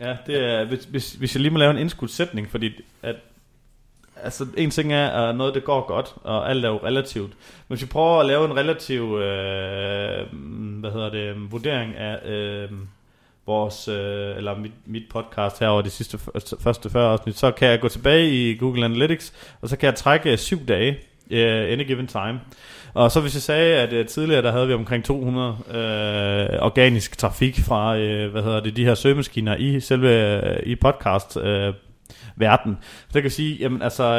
Ja, 0.00 0.16
det 0.26 0.44
er, 0.44 0.64
hvis, 0.64 0.84
hvis, 0.84 1.12
hvis 1.12 1.34
jeg 1.34 1.42
lige 1.42 1.52
må 1.52 1.58
lave 1.58 1.70
en 1.70 1.78
indskudt 1.78 2.10
sætning, 2.10 2.50
fordi 2.50 2.70
at, 3.02 3.16
altså 4.22 4.46
en 4.56 4.70
ting 4.70 4.92
er, 4.92 5.08
at 5.08 5.36
noget 5.36 5.54
det 5.54 5.64
går 5.64 5.86
godt, 5.86 6.14
og 6.22 6.50
alt 6.50 6.64
er 6.64 6.68
jo 6.68 6.80
relativt. 6.84 7.30
Men 7.68 7.76
hvis 7.76 7.82
vi 7.82 7.86
prøver 7.86 8.20
at 8.20 8.26
lave 8.26 8.44
en 8.44 8.56
relativ, 8.56 9.02
øh, 9.02 10.26
hvad 10.80 10.90
hedder 10.90 11.10
det, 11.10 11.52
vurdering 11.52 11.94
af... 11.94 12.28
Øh, 12.30 12.70
vores, 13.46 13.88
øh, 13.88 14.36
eller 14.36 14.58
mit, 14.58 14.72
mit 14.86 15.02
podcast 15.10 15.60
her 15.60 15.68
over 15.68 15.82
de 15.82 15.90
sidste 15.90 16.18
første 16.60 16.90
40 16.90 17.12
afsnit, 17.12 17.38
så 17.38 17.50
kan 17.50 17.68
jeg 17.68 17.80
gå 17.80 17.88
tilbage 17.88 18.30
i 18.30 18.56
Google 18.56 18.84
Analytics, 18.84 19.32
og 19.60 19.68
så 19.68 19.76
kan 19.76 19.86
jeg 19.86 19.94
trække 19.94 20.36
syv 20.36 20.66
dage, 20.66 20.98
uh, 21.30 21.72
any 21.72 21.86
given 21.86 22.06
time. 22.06 22.40
Og 22.94 23.10
så 23.10 23.20
hvis 23.20 23.34
jeg 23.34 23.42
sagde, 23.42 23.76
at 23.76 23.92
uh, 23.92 24.06
tidligere 24.06 24.42
der 24.42 24.52
havde 24.52 24.66
vi 24.66 24.74
omkring 24.74 25.04
200 25.04 25.48
uh, 25.48 25.76
øh, 25.76 26.62
organisk 26.62 27.18
trafik 27.18 27.58
fra, 27.58 27.92
uh, 27.92 28.30
hvad 28.30 28.42
hedder 28.42 28.60
det, 28.60 28.76
de 28.76 28.84
her 28.84 28.94
søgemaskiner 28.94 29.56
i 29.56 29.80
selve 29.80 30.42
uh, 30.42 30.66
i 30.66 30.74
podcast 30.74 31.36
uh, 31.36 31.74
verden. 32.36 32.78
Så 32.82 33.10
jeg 33.14 33.22
kan 33.22 33.30
sige, 33.30 33.56
jamen 33.56 33.82
altså, 33.82 34.18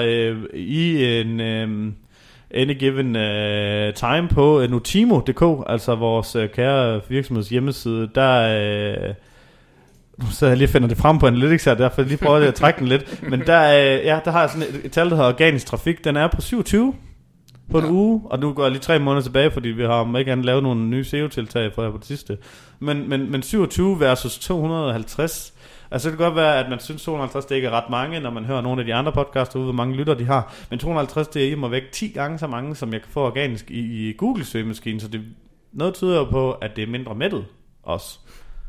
uh, 0.53 0.59
i 0.59 1.05
en... 1.19 1.39
Uh, 1.39 1.93
any 2.53 2.79
given 2.79 3.15
uh, 3.15 3.93
time 3.93 4.27
på 4.27 4.61
uh, 4.63 4.69
Notimo.dk, 4.69 5.65
altså 5.67 5.95
vores 5.95 6.35
uh, 6.35 6.45
kære 6.53 7.01
virksomheds 7.09 7.49
hjemmeside, 7.49 8.09
der... 8.15 9.09
Uh, 9.09 9.15
nu 10.23 10.25
sidder 10.31 10.51
jeg 10.51 10.57
lige 10.57 10.67
og 10.67 10.71
finder 10.71 10.87
det 10.87 10.97
frem 10.97 11.19
på 11.19 11.27
Analytics 11.27 11.65
her, 11.65 11.73
derfor 11.73 12.01
lige 12.01 12.17
prøver 12.17 12.37
jeg 12.37 12.47
at 12.47 12.55
trække 12.55 12.79
den 12.79 12.87
lidt. 12.87 13.29
Men 13.29 13.39
der, 13.39 13.69
uh, 13.69 14.05
ja, 14.05 14.19
der 14.25 14.31
har 14.31 14.39
jeg 14.39 14.49
sådan 14.49 14.67
et, 14.67 14.85
et 14.85 14.91
tal, 14.91 15.09
der 15.09 15.15
hedder 15.15 15.29
organisk 15.29 15.65
trafik. 15.65 16.03
Den 16.03 16.15
er 16.15 16.27
på 16.27 16.41
27 16.41 16.93
på 17.71 17.77
en 17.77 17.85
ja. 17.85 17.91
uge, 17.91 18.21
og 18.25 18.39
nu 18.39 18.53
går 18.53 18.63
jeg 18.63 18.71
lige 18.71 18.81
tre 18.81 18.99
måneder 18.99 19.23
tilbage, 19.23 19.51
fordi 19.51 19.69
vi 19.69 19.83
har 19.83 19.89
om 19.89 20.15
ikke 20.15 20.31
andet 20.31 20.45
lavet 20.45 20.63
nogle 20.63 20.81
nye 20.81 21.03
SEO-tiltag 21.03 21.63
her 21.63 21.69
på 21.91 21.97
det 21.97 22.05
sidste. 22.05 22.37
Men, 22.79 23.09
men, 23.09 23.31
men 23.31 23.43
27 23.43 23.99
versus 23.99 24.39
250, 24.39 25.53
Altså 25.91 26.09
det 26.09 26.17
kan 26.17 26.25
godt 26.25 26.35
være, 26.35 26.59
at 26.59 26.69
man 26.69 26.79
synes 26.79 27.03
250 27.03 27.45
det 27.45 27.55
ikke 27.55 27.67
er 27.67 27.71
ret 27.71 27.89
mange, 27.89 28.19
når 28.19 28.29
man 28.29 28.45
hører 28.45 28.61
nogle 28.61 28.81
af 28.81 28.85
de 28.85 28.93
andre 28.93 29.11
podcasts 29.11 29.55
ude, 29.55 29.63
hvor 29.63 29.73
mange 29.73 29.95
lytter 29.95 30.13
de 30.13 30.25
har. 30.25 30.53
Men 30.69 30.79
250 30.79 31.27
det 31.27 31.47
er 31.47 31.51
imod 31.51 31.69
væk 31.69 31.91
10 31.91 32.07
gange 32.07 32.39
så 32.39 32.47
mange, 32.47 32.75
som 32.75 32.93
jeg 32.93 33.01
kan 33.01 33.11
få 33.11 33.25
organisk 33.25 33.71
i, 33.71 34.09
i 34.09 34.13
Google 34.13 34.45
søgemaskinen, 34.45 34.99
så 34.99 35.07
det 35.07 35.21
noget 35.73 35.93
tyder 35.93 36.17
jo 36.17 36.23
på, 36.23 36.51
at 36.51 36.75
det 36.75 36.83
er 36.83 36.87
mindre 36.87 37.15
mættet 37.15 37.45
også. 37.83 38.19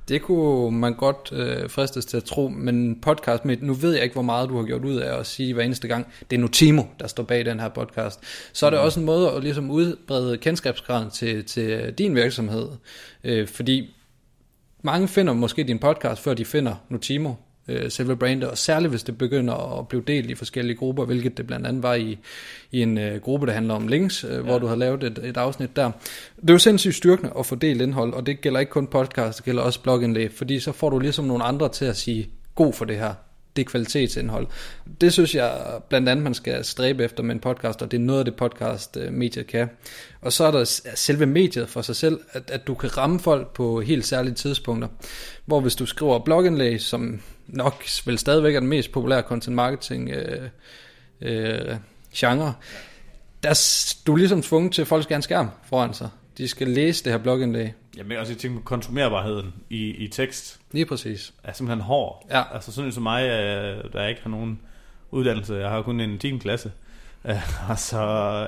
Det 0.08 0.22
kunne 0.22 0.78
man 0.78 0.94
godt 0.94 1.32
øh, 1.32 1.70
fristes 1.70 2.06
til 2.06 2.16
at 2.16 2.24
tro, 2.24 2.48
men 2.48 3.00
podcast 3.00 3.44
med, 3.44 3.56
nu 3.60 3.72
ved 3.72 3.94
jeg 3.94 4.02
ikke, 4.02 4.12
hvor 4.12 4.22
meget 4.22 4.48
du 4.48 4.56
har 4.56 4.64
gjort 4.64 4.84
ud 4.84 4.96
af 4.96 5.18
at 5.18 5.26
sige 5.26 5.54
hver 5.54 5.62
eneste 5.62 5.88
gang, 5.88 6.06
det 6.30 6.36
er 6.36 6.40
Notimo, 6.40 6.82
der 7.00 7.06
står 7.06 7.22
bag 7.22 7.44
den 7.44 7.60
her 7.60 7.68
podcast. 7.68 8.20
Så 8.52 8.66
er 8.66 8.70
det 8.70 8.78
mm. 8.78 8.84
også 8.84 9.00
en 9.00 9.06
måde 9.06 9.30
at 9.30 9.42
ligesom 9.42 9.70
udbrede 9.70 10.38
kendskabsgraden 10.38 11.10
til, 11.10 11.44
til 11.44 11.94
din 11.98 12.14
virksomhed, 12.14 12.68
øh, 13.24 13.48
fordi 13.48 13.94
mange 14.82 15.08
finder 15.08 15.32
måske 15.32 15.64
din 15.64 15.78
podcast, 15.78 16.22
før 16.22 16.34
de 16.34 16.44
finder 16.44 16.74
Notimo, 16.88 17.32
øh, 17.68 17.90
selve 17.90 18.16
brandet, 18.16 18.50
og 18.50 18.58
særligt 18.58 18.90
hvis 18.90 19.02
det 19.02 19.18
begynder 19.18 19.78
at 19.78 19.88
blive 19.88 20.02
delt 20.06 20.30
i 20.30 20.34
forskellige 20.34 20.76
grupper, 20.76 21.04
hvilket 21.04 21.38
det 21.38 21.46
blandt 21.46 21.66
andet 21.66 21.82
var 21.82 21.94
i, 21.94 22.18
i 22.72 22.82
en 22.82 22.98
øh, 22.98 23.20
gruppe, 23.20 23.46
der 23.46 23.52
handler 23.52 23.74
om 23.74 23.88
links, 23.88 24.24
øh, 24.24 24.30
ja. 24.30 24.40
hvor 24.40 24.58
du 24.58 24.66
har 24.66 24.76
lavet 24.76 25.04
et, 25.04 25.20
et 25.24 25.36
afsnit 25.36 25.76
der. 25.76 25.90
Det 26.40 26.50
er 26.50 26.54
jo 26.54 26.58
sindssygt 26.58 26.94
styrkende 26.94 27.32
at 27.38 27.46
få 27.46 27.54
delt 27.54 27.82
indhold, 27.82 28.12
og 28.12 28.26
det 28.26 28.40
gælder 28.40 28.60
ikke 28.60 28.70
kun 28.70 28.86
podcast, 28.86 29.38
det 29.38 29.44
gælder 29.44 29.62
også 29.62 29.82
blogindlæg, 29.82 30.32
fordi 30.32 30.60
så 30.60 30.72
får 30.72 30.90
du 30.90 30.98
ligesom 30.98 31.24
nogle 31.24 31.44
andre 31.44 31.68
til 31.68 31.84
at 31.84 31.96
sige, 31.96 32.30
god 32.54 32.72
for 32.72 32.84
det 32.84 32.96
her, 32.96 33.14
det 33.58 33.66
kvalitetsindhold. 33.66 34.46
Det 35.00 35.12
synes 35.12 35.34
jeg 35.34 35.80
blandt 35.88 36.08
andet, 36.08 36.24
man 36.24 36.34
skal 36.34 36.64
stræbe 36.64 37.04
efter 37.04 37.22
med 37.22 37.34
en 37.34 37.40
podcast, 37.40 37.82
og 37.82 37.90
det 37.90 37.96
er 37.96 38.02
noget 38.02 38.18
af 38.18 38.24
det 38.24 38.36
podcast, 38.36 38.96
øh, 38.96 39.12
mediet 39.12 39.46
kan. 39.46 39.70
Og 40.20 40.32
så 40.32 40.44
er 40.44 40.50
der 40.50 40.80
selve 40.94 41.26
mediet 41.26 41.68
for 41.68 41.82
sig 41.82 41.96
selv, 41.96 42.20
at, 42.32 42.50
at 42.50 42.66
du 42.66 42.74
kan 42.74 42.96
ramme 42.96 43.20
folk 43.20 43.52
på 43.54 43.80
helt 43.80 44.06
særlige 44.06 44.34
tidspunkter. 44.34 44.88
Hvor 45.46 45.60
hvis 45.60 45.76
du 45.76 45.86
skriver 45.86 46.18
blogindlæg, 46.18 46.80
som 46.80 47.20
nok 47.46 47.84
vel 48.04 48.18
stadigvæk 48.18 48.54
er 48.54 48.60
den 48.60 48.68
mest 48.68 48.92
populære 48.92 49.22
content 49.22 49.56
marketing 49.56 50.10
øh, 50.10 50.48
øh, 51.20 51.76
genre, 52.14 52.54
der 53.42 53.48
er 53.48 54.16
ligesom 54.16 54.42
tvunget 54.42 54.72
til, 54.72 54.82
at 54.82 54.88
folk 54.88 55.02
skal 55.02 55.14
have 55.14 55.18
en 55.18 55.22
skærm 55.22 55.50
foran 55.68 55.94
sig. 55.94 56.08
De 56.38 56.48
skal 56.48 56.68
læse 56.68 57.04
det 57.04 57.12
her 57.12 57.18
blogindlæg. 57.18 57.72
Jamen 57.98 58.18
også 58.18 58.32
jeg 58.32 58.38
tænker 58.38 58.58
på 58.58 58.64
konsumerbarheden 58.64 59.54
i, 59.70 59.88
i 59.88 60.08
tekst. 60.08 60.60
Lige 60.72 60.86
præcis. 60.86 61.34
Er 61.42 61.52
simpelthen 61.52 61.80
hård. 61.80 62.26
Ja. 62.30 62.54
Altså 62.54 62.72
sådan 62.72 62.92
som 62.92 63.02
mig, 63.02 63.22
øh, 63.22 63.92
der 63.92 64.06
ikke 64.06 64.22
har 64.22 64.30
nogen 64.30 64.60
uddannelse. 65.10 65.54
Jeg 65.54 65.70
har 65.70 65.82
kun 65.82 66.00
en 66.00 66.18
10. 66.18 66.38
klasse. 66.38 66.72
Uh, 67.24 67.70
altså 67.70 67.98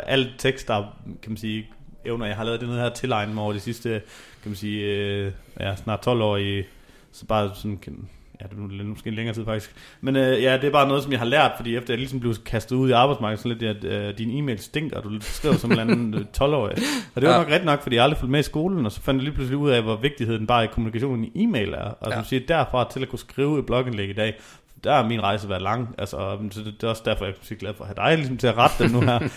alt 0.07 0.29
tekst, 0.39 0.69
der 0.69 0.99
kan 1.23 1.31
man 1.31 1.37
sige, 1.37 1.67
evner, 2.05 2.27
jeg 2.27 2.37
har 2.37 2.45
lavet 2.45 2.61
det 2.61 2.69
noget 2.69 2.83
her 2.83 2.91
tilegnet 2.91 3.35
mig 3.35 3.45
over 3.45 3.53
de 3.53 3.61
sidste, 3.61 4.03
kan 4.43 4.51
man 4.51 4.57
sige, 4.57 5.27
uh, 5.27 5.33
ja, 5.61 5.77
snart 5.77 6.03
12 6.03 6.23
år 6.23 6.37
i, 6.37 6.63
så 7.13 7.27
bare 7.27 7.51
sådan, 7.55 8.09
ja, 8.41 8.47
det 8.47 8.81
er 8.81 8.85
måske 8.85 9.09
en 9.09 9.15
længere 9.15 9.35
tid 9.35 9.45
faktisk. 9.45 9.75
Men 10.01 10.17
øh, 10.17 10.43
ja, 10.43 10.57
det 10.57 10.65
er 10.65 10.71
bare 10.71 10.89
noget, 10.89 11.03
som 11.03 11.13
jeg 11.13 11.21
har 11.21 11.27
lært, 11.27 11.53
fordi 11.57 11.77
efter 11.77 11.95
jeg 11.95 11.99
ligesom 11.99 12.21
blev 12.21 12.35
kastet 12.45 12.77
ud 12.77 12.89
i 12.89 12.93
arbejdsmarkedet, 12.93 13.43
så 13.43 13.49
lidt, 13.49 13.63
at 13.63 13.85
øh, 13.85 14.19
din 14.19 14.39
e-mail 14.39 14.59
stinker, 14.59 14.97
og 14.97 15.05
du 15.05 15.21
skriver 15.21 15.57
som 15.57 15.73
en 15.73 15.79
anden 15.79 16.15
12-årig. 16.39 16.75
Øh, 16.77 16.83
og 17.15 17.23
det 17.23 17.29
var 17.29 17.35
ja. 17.35 17.43
nok 17.43 17.53
ret 17.53 17.65
nok, 17.65 17.83
fordi 17.83 17.97
jeg 17.97 18.05
aldrig 18.05 18.19
fulgte 18.19 18.33
med 18.33 18.41
i 18.41 18.43
skolen, 18.43 18.87
og 18.87 18.93
så 18.93 19.01
fandt 19.01 19.19
jeg 19.19 19.25
lige 19.25 19.35
pludselig 19.35 19.59
ud 19.59 19.71
af, 19.71 19.83
hvor 19.83 19.97
vigtigheden 19.97 20.47
bare 20.47 20.65
i 20.65 20.67
kommunikationen 20.67 21.25
i 21.25 21.45
e-mail 21.45 21.73
er. 21.73 21.97
Og 22.01 22.11
ja. 22.11 22.15
som 22.15 22.25
siger, 22.25 22.47
derfra 22.49 22.91
til 22.93 23.03
at 23.03 23.09
kunne 23.09 23.19
skrive 23.19 23.59
et 23.59 23.67
blogindlæg 23.67 24.11
i 24.11 24.13
dag, 24.13 24.35
der 24.85 24.93
er 24.93 25.09
min 25.09 25.23
rejse 25.23 25.49
været 25.49 25.63
lang. 25.63 25.95
Altså, 25.99 26.39
så 26.51 26.61
det, 26.61 26.75
det 26.81 26.83
er 26.83 26.89
også 26.89 27.03
derfor, 27.05 27.25
jeg 27.25 27.35
er 27.51 27.55
glad 27.55 27.75
for 27.75 27.85
at 27.85 27.89
have 27.97 28.09
dig 28.09 28.19
ligesom, 28.19 28.37
til 28.37 28.47
at 28.47 28.57
rette 28.57 28.85
den 28.85 28.93
nu 28.93 29.01
her. 29.01 29.19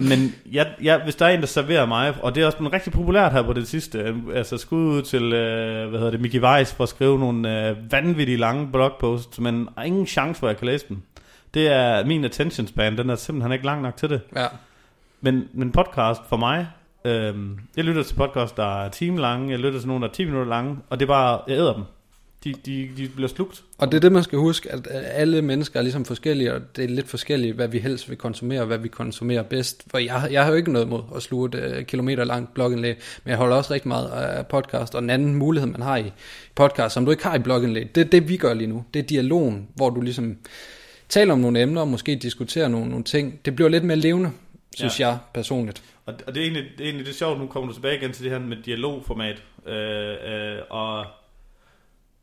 Men 0.00 0.34
ja, 0.52 0.64
ja, 0.82 1.02
hvis 1.02 1.14
der 1.14 1.26
er 1.26 1.30
en, 1.30 1.40
der 1.40 1.46
serverer 1.46 1.86
mig, 1.86 2.14
og 2.22 2.34
det 2.34 2.42
er 2.42 2.46
også 2.46 2.58
blevet 2.58 2.72
rigtig 2.72 2.92
populært 2.92 3.32
her 3.32 3.42
på 3.42 3.52
det 3.52 3.68
sidste, 3.68 3.98
øh, 3.98 4.16
altså 4.34 4.58
skud 4.58 4.78
ud 4.78 5.02
til, 5.02 5.32
øh, 5.32 5.88
hvad 5.88 5.98
hedder 5.98 6.10
det, 6.10 6.20
Mickey 6.20 6.42
Weiss 6.42 6.74
for 6.74 6.84
at 6.84 6.88
skrive 6.88 7.18
nogle 7.18 7.68
øh, 7.68 7.92
vanvittige 7.92 8.36
lange 8.36 8.68
blogposts, 8.72 9.40
men 9.40 9.68
ingen 9.84 10.06
chance 10.06 10.40
for, 10.40 10.46
at 10.46 10.50
jeg 10.50 10.58
kan 10.58 10.66
læse 10.66 10.86
dem. 10.88 11.02
Det 11.54 11.68
er 11.68 12.04
min 12.04 12.24
attention 12.24 12.66
span, 12.66 12.98
den 12.98 13.10
er 13.10 13.14
simpelthen 13.14 13.52
ikke 13.52 13.64
lang 13.64 13.82
nok 13.82 13.96
til 13.96 14.10
det. 14.10 14.20
Ja. 14.36 14.46
Men, 15.20 15.48
men 15.52 15.72
podcast 15.72 16.20
for 16.28 16.36
mig, 16.36 16.66
øh, 17.04 17.34
jeg 17.76 17.84
lytter 17.84 18.02
til 18.02 18.14
podcast, 18.14 18.56
der 18.56 18.84
er 18.84 18.88
time 18.88 19.20
lange, 19.20 19.50
jeg 19.50 19.58
lytter 19.58 19.78
til 19.78 19.88
nogle, 19.88 20.02
der 20.02 20.08
er 20.08 20.12
10 20.12 20.24
minutter 20.24 20.48
lange, 20.48 20.78
og 20.90 21.00
det 21.00 21.06
er 21.06 21.08
bare, 21.08 21.40
jeg 21.48 21.56
æder 21.56 21.72
dem. 21.72 21.84
De, 22.44 22.54
de, 22.66 22.90
de 22.96 23.08
bliver 23.08 23.28
slugt. 23.28 23.62
Og 23.78 23.92
det 23.92 23.96
er 23.96 24.00
det, 24.00 24.12
man 24.12 24.22
skal 24.22 24.38
huske, 24.38 24.72
at 24.72 24.88
alle 24.90 25.42
mennesker 25.42 25.78
er 25.78 25.82
ligesom 25.82 26.04
forskellige, 26.04 26.54
og 26.54 26.60
det 26.76 26.84
er 26.84 26.88
lidt 26.88 27.08
forskelligt, 27.08 27.54
hvad 27.54 27.68
vi 27.68 27.78
helst 27.78 28.08
vil 28.08 28.18
konsumere, 28.18 28.60
og 28.60 28.66
hvad 28.66 28.78
vi 28.78 28.88
konsumerer 28.88 29.42
bedst. 29.42 29.84
For 29.90 29.98
jeg, 29.98 30.28
jeg 30.30 30.44
har 30.44 30.50
jo 30.50 30.56
ikke 30.56 30.72
noget 30.72 30.88
mod 30.88 31.02
at 31.16 31.22
sluge 31.22 31.48
et 31.48 31.78
uh, 31.78 31.84
kilometer 31.84 32.24
langt 32.24 32.54
blogindlæg, 32.54 32.96
men 33.24 33.30
jeg 33.30 33.38
holder 33.38 33.56
også 33.56 33.72
rigtig 33.72 33.88
meget 33.88 34.10
af 34.10 34.46
podcast, 34.46 34.94
og 34.94 35.02
en 35.02 35.10
anden 35.10 35.34
mulighed, 35.34 35.70
man 35.70 35.82
har 35.82 35.96
i 35.96 36.12
podcast, 36.54 36.94
som 36.94 37.04
du 37.04 37.10
ikke 37.10 37.24
har 37.24 37.36
i 37.36 37.38
blogindlæg, 37.38 37.94
det 37.94 38.00
er 38.00 38.10
det, 38.10 38.28
vi 38.28 38.36
gør 38.36 38.54
lige 38.54 38.68
nu. 38.68 38.84
Det 38.94 39.02
er 39.02 39.06
dialogen, 39.06 39.68
hvor 39.74 39.90
du 39.90 40.00
ligesom 40.00 40.36
taler 41.08 41.32
om 41.32 41.38
nogle 41.38 41.62
emner, 41.62 41.80
og 41.80 41.88
måske 41.88 42.16
diskuterer 42.16 42.68
nogle, 42.68 42.88
nogle 42.88 43.04
ting. 43.04 43.40
Det 43.44 43.56
bliver 43.56 43.68
lidt 43.68 43.84
mere 43.84 43.96
levende, 43.96 44.30
synes 44.76 45.00
ja. 45.00 45.08
jeg 45.08 45.18
personligt. 45.34 45.82
Og, 46.06 46.14
og 46.26 46.34
det, 46.34 46.40
er 46.40 46.44
egentlig, 46.44 46.64
det 46.78 46.84
er 46.84 46.88
egentlig 46.88 47.06
det 47.06 47.14
sjovt, 47.14 47.40
nu 47.40 47.46
kommer 47.46 47.68
du 47.68 47.74
tilbage 47.74 47.96
igen 47.96 48.12
til 48.12 48.24
det 48.24 48.32
her 48.32 48.38
med 48.38 48.56
dialogformat, 48.56 49.42
øh, 49.66 49.74
øh, 49.74 50.58
og 50.70 51.04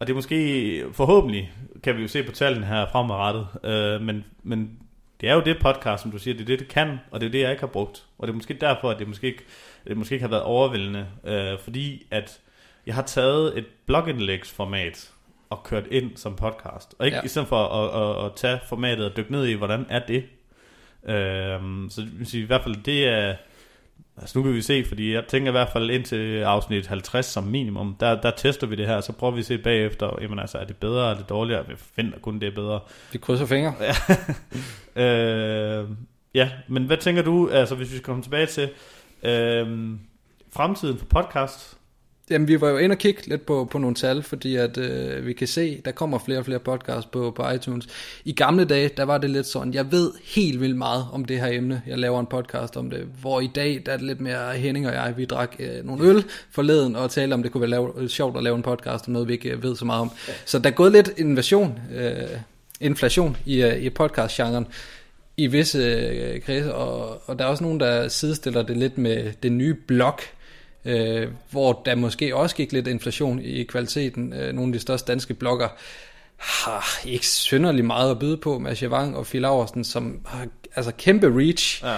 og 0.02 0.08
det 0.08 0.14
er 0.14 0.16
måske, 0.16 0.86
forhåbentlig, 0.94 1.52
kan 1.84 1.98
vi 1.98 2.02
jo 2.02 2.08
se 2.08 2.24
på 2.24 2.32
tallene 2.32 2.66
her 2.66 2.86
fremadrettet, 2.92 3.48
øh, 3.64 4.02
men, 4.02 4.26
men 4.44 4.80
det 5.22 5.30
er 5.30 5.34
jo 5.34 5.42
det 5.42 5.58
podcast, 5.62 6.02
som 6.02 6.12
du 6.12 6.18
siger, 6.18 6.34
det 6.34 6.42
er 6.42 6.46
det, 6.46 6.60
det 6.60 6.68
kan, 6.68 7.00
og 7.12 7.22
det 7.22 7.28
er 7.28 7.32
det, 7.32 7.42
jeg 7.42 7.52
ikke 7.52 7.60
har 7.60 7.68
brugt. 7.68 8.06
Og 8.18 8.28
det 8.28 8.34
er 8.34 8.36
måske 8.36 8.54
derfor, 8.54 8.90
at 8.90 9.00
det 9.00 9.08
måske 9.08 9.28
ikke, 9.28 9.44
det 9.88 9.98
måske 9.98 10.14
ikke 10.16 10.24
har 10.24 10.30
været 10.30 10.44
overvældende, 10.44 11.08
øh, 11.24 11.60
fordi 11.60 12.08
at 12.12 12.40
jeg 12.86 12.96
har 12.96 13.02
taget 13.02 13.58
et 13.58 13.66
blogindlægsformat 13.86 15.12
og 15.50 15.64
kørt 15.64 15.88
ind 15.92 16.12
som 16.16 16.36
podcast. 16.36 16.96
Og 17.00 17.06
ikke 17.06 17.18
ja. 17.18 17.24
i 17.24 17.28
stedet 17.28 17.48
for 17.48 17.66
at, 17.66 18.02
at, 18.02 18.26
at 18.26 18.32
tage 18.36 18.60
formatet 18.70 19.06
og 19.06 19.18
dykke 19.18 19.32
ned 19.32 19.46
i, 19.46 19.54
hvordan 19.54 19.86
er 19.90 20.00
det. 20.00 20.24
Øh, 21.06 21.90
så 22.26 22.38
i 22.38 22.42
hvert 22.42 22.64
fald, 22.64 22.84
det 22.84 23.08
er 23.08 23.36
Altså 24.22 24.40
nu 24.40 24.44
kan 24.44 24.54
vi 24.54 24.62
se, 24.62 24.86
fordi 24.86 25.14
jeg 25.14 25.24
tænker 25.28 25.50
i 25.50 25.52
hvert 25.52 25.70
fald 25.70 25.90
ind 25.90 26.04
til 26.04 26.42
afsnit 26.42 26.88
50 26.88 27.26
som 27.26 27.44
minimum, 27.44 27.96
der, 28.00 28.22
der 28.22 28.32
tester 28.32 28.68
vi 28.68 28.76
det 28.76 28.88
her, 28.88 29.02
så 29.02 29.14
prøver 29.14 29.34
vi 29.34 29.40
at 29.40 29.46
se 29.46 29.58
bagefter, 29.58 30.18
jamen 30.22 30.40
altså, 30.40 30.58
er 30.58 30.66
det 30.66 30.78
bedre, 30.78 31.12
er 31.12 31.18
det 31.18 31.30
dårligere? 31.30 31.68
Vi 31.68 31.74
finder 31.96 32.20
kun, 32.20 32.40
det 32.40 32.48
er 32.48 32.56
bedre. 32.56 32.80
Vi 33.12 33.18
krydser 33.18 33.46
fingre. 33.46 33.74
Ja. 33.82 33.94
øh, 35.04 35.90
ja, 36.34 36.50
men 36.68 36.86
hvad 36.86 36.98
tænker 36.98 37.22
du, 37.22 37.50
altså 37.50 37.76
hvis 37.76 37.92
vi 37.92 37.96
skal 37.96 38.06
komme 38.06 38.24
tilbage 38.24 38.46
til 38.46 38.70
øh, 39.24 39.90
fremtiden 40.52 40.98
for 40.98 41.06
podcast? 41.06 41.78
Jamen, 42.32 42.48
vi 42.48 42.62
var 42.62 42.70
jo 42.70 42.78
inde 42.78 42.94
og 42.94 42.98
kigge 42.98 43.28
lidt 43.28 43.46
på, 43.46 43.68
på 43.72 43.78
nogle 43.78 43.96
tal, 43.96 44.24
fordi 44.24 44.56
at 44.56 44.78
øh, 44.78 45.26
vi 45.26 45.34
kan 45.34 45.48
se, 45.48 45.82
der 45.86 45.92
kommer 45.92 46.20
flere 46.20 46.40
og 46.40 46.46
flere 46.46 46.60
podcasts 46.60 47.10
på, 47.12 47.32
på 47.36 47.50
iTunes. 47.50 47.88
I 48.26 48.32
gamle 48.32 48.66
dage, 48.66 48.90
der 48.98 49.04
var 49.04 49.18
det 49.18 49.30
lidt 49.30 49.48
sådan, 49.48 49.74
jeg 49.74 49.92
ved 49.92 50.12
helt 50.24 50.62
vildt 50.62 50.78
meget 50.78 51.06
om 51.12 51.26
det 51.26 51.40
her 51.40 51.48
emne. 51.48 51.82
Jeg 51.88 51.98
laver 51.98 52.20
en 52.20 52.26
podcast 52.26 52.78
om 52.78 52.90
det, 52.90 53.08
hvor 53.22 53.42
i 53.42 53.50
dag, 53.56 53.82
der 53.86 53.92
er 53.92 53.98
det 53.98 54.06
lidt 54.06 54.22
mere 54.22 54.54
Henning 54.54 54.88
og 54.88 54.94
jeg, 54.94 55.14
vi 55.18 55.26
drak 55.26 55.56
øh, 55.60 55.86
nogle 55.86 56.04
øl 56.04 56.24
forleden 56.52 56.96
og 56.96 57.12
talte 57.12 57.34
om, 57.34 57.44
det 57.44 57.52
kunne 57.52 57.62
være 57.62 57.70
lave, 57.70 57.92
øh, 57.98 58.10
sjovt 58.10 58.38
at 58.38 58.44
lave 58.44 58.56
en 58.56 58.64
podcast 58.64 59.08
om 59.08 59.14
noget, 59.14 59.28
vi 59.28 59.34
ikke 59.34 59.50
øh, 59.50 59.64
ved 59.64 59.76
så 59.76 59.86
meget 59.86 60.02
om. 60.02 60.12
Så 60.46 60.60
der 60.60 60.70
er 60.70 60.74
gået 60.74 60.92
lidt 60.92 61.12
invasion, 61.18 61.80
øh, 61.96 62.14
inflation 62.82 63.38
i, 63.46 63.62
øh, 63.64 63.78
i 63.78 63.90
podcast-genren 63.90 64.68
i 65.38 65.48
visse 65.48 65.80
øh, 65.80 66.42
kredse, 66.42 66.74
og, 66.74 67.22
og 67.26 67.40
der 67.40 67.46
er 67.46 67.50
også 67.50 67.64
nogen, 67.64 67.80
der 67.80 68.08
sidestiller 68.08 68.62
det 68.62 68.78
lidt 68.78 68.98
med 68.98 69.32
det 69.44 69.52
nye 69.52 69.74
blog, 69.74 70.20
øh, 70.86 71.28
hvor 71.52 71.82
der 71.86 71.96
måske 71.96 72.36
også 72.36 72.56
gik 72.56 72.72
lidt 72.72 72.88
inflation 72.88 73.40
i 73.40 73.64
kvaliteten. 73.64 74.34
Øh, 74.34 74.54
nogle 74.54 74.70
af 74.70 74.74
de 74.74 74.80
største 74.80 75.12
danske 75.12 75.34
blogger 75.34 75.68
har 76.38 77.08
ikke 77.08 77.28
synderligt 77.28 77.86
meget 77.86 78.12
at 78.12 78.20
byde 78.20 78.38
på, 78.38 78.60
med 78.60 78.76
Javang 78.76 79.18
og 79.18 79.26
Phil 79.26 79.42
Laversen, 79.42 79.84
som 79.84 80.20
har 80.26 80.48
altså 80.76 80.92
kæmpe 80.98 81.28
reach, 81.38 81.84
ja. 81.84 81.98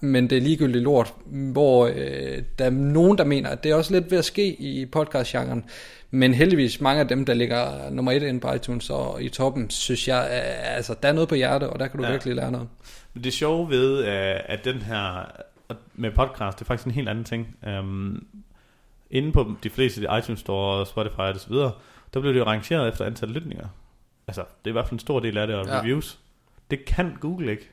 men 0.00 0.30
det 0.30 0.38
er 0.38 0.42
ligegyldigt 0.42 0.84
lort, 0.84 1.14
hvor 1.26 1.86
øh, 1.86 2.42
der 2.58 2.64
er 2.64 2.70
nogen, 2.70 3.18
der 3.18 3.24
mener, 3.24 3.50
at 3.50 3.64
det 3.64 3.70
er 3.70 3.74
også 3.74 3.92
lidt 3.92 4.10
ved 4.10 4.18
at 4.18 4.24
ske 4.24 4.46
i 4.48 4.86
podcastgenren, 4.86 5.64
men 6.10 6.34
heldigvis 6.34 6.80
mange 6.80 7.00
af 7.00 7.08
dem, 7.08 7.24
der 7.24 7.34
ligger 7.34 7.90
nummer 7.90 8.12
et 8.12 8.22
inde 8.22 8.40
på 8.40 8.52
iTunes 8.52 8.90
og 8.90 9.22
i 9.22 9.28
toppen, 9.28 9.70
synes 9.70 10.08
jeg, 10.08 10.28
altså 10.62 10.94
der 11.02 11.08
er 11.08 11.12
noget 11.12 11.28
på 11.28 11.34
hjertet, 11.34 11.68
og 11.68 11.78
der 11.78 11.86
kan 11.86 12.00
du 12.00 12.04
ja. 12.04 12.10
virkelig 12.10 12.34
lære 12.34 12.52
noget. 12.52 12.68
Det 13.24 13.32
sjove 13.32 13.70
ved, 13.70 14.04
øh, 14.04 14.40
at 14.46 14.64
den 14.64 14.82
her 14.82 15.32
med 15.94 16.10
podcast, 16.10 16.58
det 16.58 16.64
er 16.64 16.66
faktisk 16.66 16.86
en 16.86 16.92
helt 16.92 17.08
anden 17.08 17.24
ting. 17.24 17.56
Um, 17.78 18.26
inde 19.10 19.32
på 19.32 19.54
de 19.62 19.70
fleste 19.70 20.06
iTunes 20.18 20.40
Store, 20.40 20.86
Spotify 20.86 21.18
og 21.18 21.40
så 21.40 21.48
videre, 21.48 21.72
der 22.14 22.20
bliver 22.20 22.32
det 22.32 22.40
jo 22.40 22.44
rangeret 22.44 22.88
efter 22.88 23.04
antal 23.04 23.28
lytninger. 23.28 23.66
Altså, 24.26 24.40
det 24.40 24.66
er 24.66 24.68
i 24.68 24.72
hvert 24.72 24.84
fald 24.84 24.92
en 24.92 24.98
stor 24.98 25.20
del 25.20 25.38
af 25.38 25.46
det, 25.46 25.56
og 25.56 25.66
ja. 25.66 25.80
reviews. 25.80 26.18
Det 26.70 26.84
kan 26.84 27.16
Google 27.20 27.50
ikke. 27.50 27.70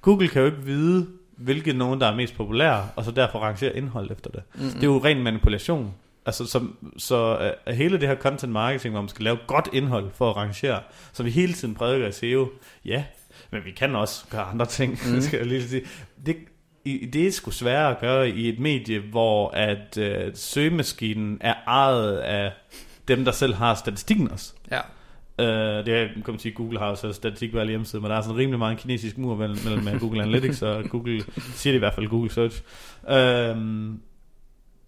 Google 0.00 0.28
kan 0.28 0.40
jo 0.40 0.46
ikke 0.46 0.62
vide, 0.62 1.08
hvilke 1.36 1.72
nogen, 1.72 2.00
der 2.00 2.06
er 2.06 2.14
mest 2.14 2.36
populære, 2.36 2.88
og 2.96 3.04
så 3.04 3.10
derfor 3.10 3.38
rangere 3.38 3.76
indhold 3.76 4.10
efter 4.10 4.30
det. 4.30 4.42
Mm-hmm. 4.54 4.70
Det 4.70 4.82
er 4.82 4.86
jo 4.86 4.98
ren 5.04 5.22
manipulation. 5.22 5.94
Altså, 6.26 6.46
så, 6.46 6.66
så 6.96 7.50
uh, 7.66 7.74
hele 7.74 8.00
det 8.00 8.08
her 8.08 8.16
content 8.16 8.52
marketing, 8.52 8.92
hvor 8.92 9.02
man 9.02 9.08
skal 9.08 9.24
lave 9.24 9.38
godt 9.46 9.68
indhold 9.72 10.10
for 10.14 10.30
at 10.30 10.36
rangere, 10.36 10.80
så 11.12 11.22
vi 11.22 11.30
hele 11.30 11.52
tiden 11.52 11.74
prædiker 11.74 12.06
i 12.06 12.12
SEO, 12.12 12.48
ja, 12.84 13.04
men 13.50 13.64
vi 13.64 13.70
kan 13.70 13.96
også 13.96 14.24
gøre 14.30 14.42
andre 14.42 14.66
ting, 14.66 14.98
mm. 15.14 15.20
skal 15.20 15.38
jeg 15.38 15.46
lige 15.46 15.68
sige. 15.68 15.82
Det, 16.26 16.36
det 16.84 17.26
er 17.26 17.30
sgu 17.30 17.50
sværere 17.50 17.90
at 17.90 18.00
gøre 18.00 18.28
i 18.28 18.48
et 18.48 18.58
medie, 18.58 18.98
hvor 18.98 19.50
at 19.50 19.98
øh, 19.98 20.30
søgemaskinen 20.34 21.38
er 21.40 21.54
ejet 21.66 22.16
af 22.16 22.52
dem, 23.08 23.24
der 23.24 23.32
selv 23.32 23.54
har 23.54 23.74
statistikken 23.74 24.30
også. 24.30 24.52
Ja. 24.70 24.80
Uh, 25.38 25.86
det 25.86 25.94
er, 25.94 26.06
kan 26.06 26.24
man 26.26 26.38
sige, 26.38 26.52
Google 26.52 26.78
har 26.78 26.86
også 26.86 27.12
statistik 27.12 27.52
på 27.52 27.58
alle 27.58 27.70
hjemmesider, 27.70 28.02
men 28.02 28.10
der 28.10 28.16
er 28.16 28.20
sådan 28.20 28.36
rimelig 28.36 28.58
meget 28.58 28.72
en 28.72 28.78
kinesisk 28.78 29.18
mur 29.18 29.36
mellem, 29.36 29.58
mellem 29.64 29.88
øh, 29.88 30.00
Google 30.00 30.22
Analytics 30.22 30.62
og 30.62 30.84
Google, 30.84 31.22
siger 31.38 31.72
det 31.72 31.76
i 31.76 31.78
hvert 31.78 31.94
fald 31.94 32.08
Google 32.08 32.30
Search. 32.30 32.62
Uh, 33.02 33.56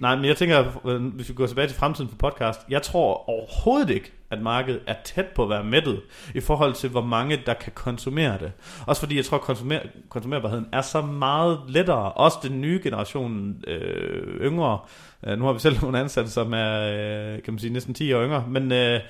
nej, 0.00 0.16
men 0.16 0.24
jeg 0.24 0.36
tænker, 0.36 0.86
øh, 0.86 1.04
hvis 1.04 1.28
vi 1.28 1.34
går 1.34 1.46
tilbage 1.46 1.68
til 1.68 1.76
fremtiden 1.76 2.10
for 2.10 2.16
podcast, 2.16 2.60
jeg 2.68 2.82
tror 2.82 3.28
overhovedet 3.28 3.90
ikke, 3.90 4.12
at 4.30 4.42
markedet 4.42 4.80
er 4.86 4.94
tæt 5.04 5.26
på 5.26 5.42
at 5.42 5.50
være 5.50 5.64
mættet 5.64 6.00
i 6.34 6.40
forhold 6.40 6.74
til, 6.74 6.90
hvor 6.90 7.02
mange 7.02 7.42
der 7.46 7.54
kan 7.54 7.72
konsumere 7.74 8.38
det. 8.38 8.52
Også 8.86 9.00
fordi 9.00 9.16
jeg 9.16 9.24
tror, 9.24 9.36
at 9.36 9.42
konsumer, 9.42 9.78
konsumerbarheden 10.08 10.66
er 10.72 10.80
så 10.80 11.02
meget 11.02 11.60
lettere. 11.68 12.12
Også 12.12 12.38
den 12.42 12.60
nye 12.60 12.80
generation 12.82 13.56
øh, 13.66 14.40
yngre. 14.40 14.78
Øh, 15.26 15.38
nu 15.38 15.44
har 15.44 15.52
vi 15.52 15.58
selv 15.58 15.76
nogle 15.82 16.00
ansatte, 16.00 16.30
som 16.30 16.54
er 16.54 16.80
øh, 16.80 17.42
kan 17.42 17.52
man 17.54 17.58
sige, 17.58 17.72
næsten 17.72 17.94
10 17.94 18.12
år 18.12 18.24
yngre, 18.24 18.44
men... 18.48 18.72
Øh, 18.72 19.00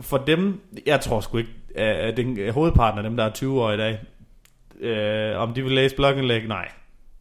for 0.00 0.18
dem, 0.18 0.60
jeg 0.86 1.00
tror 1.00 1.20
sgu 1.20 1.38
ikke, 1.38 1.50
øh, 1.76 2.08
at 2.08 2.16
den 2.16 2.50
hovedparten 2.50 2.98
af 2.98 3.02
dem, 3.02 3.16
der 3.16 3.24
er 3.24 3.30
20 3.30 3.62
år 3.62 3.72
i 3.72 3.76
dag, 3.76 4.00
øh, 4.80 5.38
om 5.38 5.54
de 5.54 5.62
vil 5.62 5.72
læse 5.72 5.96
blogindlæg, 5.96 6.48
nej, 6.48 6.68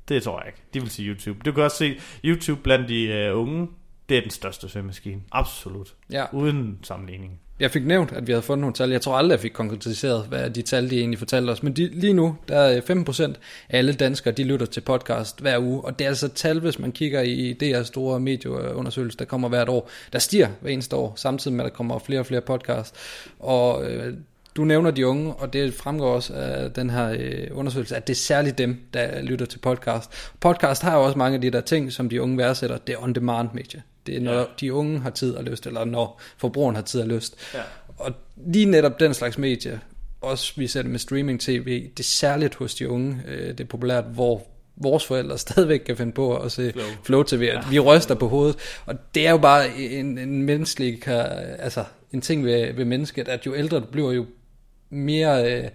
det 0.10 0.24
tror 0.24 0.39
jeg 0.39 0.48
ikke. 0.48 0.60
De 0.74 0.80
vil 0.80 0.89
sige 0.89 1.10
YouTube. 1.10 1.39
Du 1.46 1.51
kan 1.51 1.63
også 1.63 1.78
se, 1.78 2.00
YouTube 2.25 2.62
blandt 2.62 2.89
de 2.89 3.04
øh, 3.04 3.38
unge, 3.38 3.68
det 4.10 4.18
er 4.18 4.22
den 4.22 4.32
største 4.32 4.70
søgemaskine. 4.70 5.22
Absolut. 5.32 5.96
Ja. 6.12 6.25
Uden 6.34 6.80
sammenligning. 6.84 7.39
Jeg 7.60 7.72
fik 7.72 7.86
nævnt, 7.86 8.12
at 8.12 8.28
vi 8.28 8.32
havde 8.32 8.42
fundet 8.42 8.62
nogle 8.62 8.74
tal. 8.74 8.89
Jeg 8.89 9.01
tror 9.01 9.18
aldrig, 9.18 9.32
jeg 9.32 9.39
fik 9.39 9.51
konkretiseret, 9.51 10.25
hvad 10.28 10.50
de 10.50 10.62
tal, 10.62 10.89
de 10.89 11.00
egentlig 11.00 11.20
fortalte 11.20 11.51
os. 11.51 11.63
Men 11.63 11.74
de, 11.74 11.88
lige 11.88 12.13
nu, 12.13 12.38
der 12.48 12.60
er 12.60 12.82
5% 12.82 13.24
af 13.70 13.78
alle 13.78 13.94
danskere, 13.94 14.34
de 14.34 14.44
lytter 14.44 14.66
til 14.66 14.82
podcast 14.82 15.42
hver 15.42 15.60
uge. 15.60 15.82
Og 15.82 16.00
det 16.00 16.06
er 16.06 16.10
altså 16.10 16.28
tal, 16.28 16.60
hvis 16.60 16.80
man 16.80 16.92
kigger 16.92 17.22
i 17.22 17.58
her 17.62 17.84
store 17.84 18.20
medieundersøgelse, 18.20 19.18
der 19.18 19.25
kommer 19.25 19.50
hvert 19.50 19.70
år. 19.70 19.89
Der 20.13 20.20
stiger 20.20 20.48
hver 20.62 20.72
eneste 20.72 20.96
år, 20.96 21.13
samtidig 21.16 21.58
med, 21.58 21.66
at 21.66 21.72
der 21.72 21.75
kommer 21.75 22.00
flere 22.00 22.20
og 22.20 22.25
flere 22.25 22.42
podcast. 22.42 22.96
Og 23.39 23.92
øh, 23.92 24.13
du 24.60 24.66
nævner 24.66 24.92
de 24.92 25.08
unge, 25.08 25.34
og 25.34 25.54
det 25.54 25.74
fremgår 25.74 26.16
også 26.16 26.34
af 26.34 26.72
den 26.72 26.89
her 26.89 27.16
øh, 27.20 27.48
undersøgelse, 27.51 27.96
at 27.96 28.08
det 28.08 28.13
er 28.13 28.18
særligt 28.18 28.58
dem, 28.58 28.78
der 28.94 29.22
lytter 29.22 29.46
til 29.46 29.60
podcast. 29.60 30.12
Podcast 30.39 30.82
har 30.82 30.98
jo 30.98 31.04
også 31.04 31.18
mange 31.18 31.36
af 31.36 31.42
de 31.42 31.50
der 31.50 31.62
ting, 31.62 31.94
som 31.94 32.10
de 32.10 32.22
unge 32.22 32.38
værdsætter. 32.38 32.78
Det 32.78 32.94
er 32.94 32.98
on-demand 32.98 33.50
medie. 33.54 33.84
Det 34.06 34.18
er, 34.18 34.22
når 34.22 34.34
ja. 34.34 34.44
de 34.60 34.74
unge 34.74 35.00
har 35.00 35.10
tid 35.10 35.36
og 35.36 35.44
lyst, 35.44 35.68
eller 35.68 35.86
når 35.86 36.22
forbrugeren 36.38 36.75
har 36.75 36.84
tid 36.84 37.01
og 37.01 37.08
lyst. 37.08 37.36
Ja. 37.54 37.60
Og 37.98 38.12
lige 38.46 38.66
netop 38.66 39.00
den 39.00 39.13
slags 39.13 39.38
medie, 39.38 39.80
også 40.22 40.54
vi 40.56 40.68
ser 40.68 40.82
det 40.82 40.92
med 40.92 41.00
streaming-tv, 41.00 41.84
det 41.84 42.00
er 42.00 42.04
særligt 42.04 42.56
hos 42.56 42.75
de 42.75 42.89
unge, 42.89 43.18
øh, 43.28 43.48
det 43.48 43.60
er 43.60 43.66
populært, 43.66 44.04
hvor 44.04 44.48
vores 44.75 45.06
forældre 45.06 45.38
stadigvæk 45.48 45.80
kan 45.80 45.98
finde 45.98 46.12
på 46.12 46.38
at 46.38 46.51
se 46.51 46.72
Flow, 46.72 46.86
Flow 47.04 47.24
TV. 47.24 47.42
Ja. 47.42 47.62
Vi 47.70 47.80
ryster 47.80 48.16
på 48.16 48.28
hovedet. 48.28 48.56
Og 48.86 48.96
det 49.16 49.28
er 49.28 49.32
jo 49.32 49.38
bare 49.38 49.78
en, 49.78 50.18
en 50.18 50.44
menneskelig, 50.44 51.08
altså 51.08 51.84
en 52.12 52.22
ting 52.22 52.46
ved, 52.46 52.74
ved 52.74 52.86
mennesket, 52.86 53.28
at 53.28 53.46
jo 53.46 53.56
ældre 53.56 53.80
du 53.80 53.86
bliver, 53.86 54.12
jo 54.12 54.25
mere... 54.89 55.53
Øh, 55.53 55.69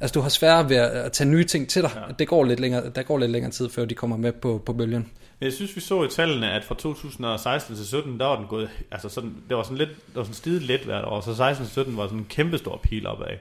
altså 0.00 0.14
du 0.14 0.20
har 0.20 0.28
sværere 0.28 0.68
ved 0.68 0.76
at 0.76 1.12
tage 1.12 1.30
nye 1.30 1.44
ting 1.44 1.68
til 1.68 1.82
dig. 1.82 1.90
Ja. 1.94 2.12
Det 2.18 2.28
går 2.28 2.44
lidt 2.44 2.60
længere, 2.60 2.90
der 2.90 3.02
går 3.02 3.18
lidt 3.18 3.30
længere 3.30 3.52
tid, 3.52 3.68
før 3.68 3.84
de 3.84 3.94
kommer 3.94 4.16
med 4.16 4.32
på, 4.32 4.62
på 4.66 4.72
bølgen. 4.72 5.12
Jeg 5.40 5.52
synes, 5.52 5.76
vi 5.76 5.80
så 5.80 6.04
i 6.04 6.08
tallene, 6.08 6.50
at 6.50 6.64
fra 6.64 6.74
2016 6.74 7.76
til 7.76 7.86
17, 7.86 8.20
der 8.20 8.26
var 8.26 8.36
den 8.36 8.46
gået, 8.46 8.70
altså 8.90 9.08
sådan, 9.08 9.34
det 9.48 9.56
var 9.56 9.62
sådan 9.62 9.78
lidt, 9.78 9.88
det 9.88 10.14
var 10.14 10.22
sådan 10.22 10.34
stiget 10.34 10.62
lidt 10.62 10.84
hvert 10.84 11.04
år, 11.04 11.20
så 11.20 11.34
16 11.34 11.66
til 11.66 11.72
17 11.72 11.96
var 11.96 12.06
sådan 12.06 12.18
en 12.18 12.26
kæmpe 12.28 12.58
stor 12.58 12.80
pil 12.82 13.06
opad. 13.06 13.36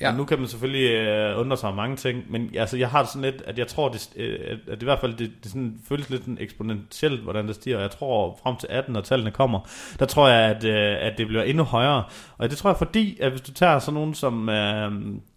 Ja. 0.00 0.10
Og 0.10 0.16
nu 0.16 0.24
kan 0.24 0.38
man 0.38 0.48
selvfølgelig 0.48 0.90
øh, 0.90 1.40
undre 1.40 1.56
sig 1.56 1.68
om 1.68 1.74
mange 1.74 1.96
ting, 1.96 2.24
men 2.28 2.50
altså, 2.56 2.76
jeg 2.76 2.88
har 2.88 3.02
det 3.02 3.10
sådan 3.10 3.30
lidt, 3.30 3.42
at 3.46 3.58
jeg 3.58 3.66
tror, 3.66 3.88
det, 3.88 4.10
øh, 4.16 4.38
at 4.50 4.58
det 4.66 4.82
i 4.82 4.84
hvert 4.84 5.00
fald 5.00 5.14
det, 5.14 5.32
det 5.42 5.50
sådan, 5.50 5.80
føles 5.88 6.10
lidt 6.10 6.22
sådan 6.22 6.38
eksponentielt, 6.40 7.20
hvordan 7.20 7.48
det 7.48 7.54
stiger. 7.54 7.80
Jeg 7.80 7.90
tror 7.90 8.38
frem 8.42 8.56
til 8.56 8.68
18, 8.70 8.92
når 8.92 9.00
tallene 9.00 9.30
kommer, 9.30 9.60
der 9.98 10.06
tror 10.06 10.28
jeg, 10.28 10.56
at, 10.56 10.64
øh, 10.64 10.96
at 11.06 11.18
det 11.18 11.26
bliver 11.26 11.42
endnu 11.42 11.64
højere. 11.64 12.04
Og 12.38 12.50
det 12.50 12.58
tror 12.58 12.70
jeg 12.70 12.76
fordi, 12.76 13.18
at 13.20 13.30
hvis 13.30 13.40
du 13.40 13.52
tager 13.52 13.78
sådan 13.78 13.94
nogen 13.94 14.14
som 14.14 14.48
øh, 14.48 14.92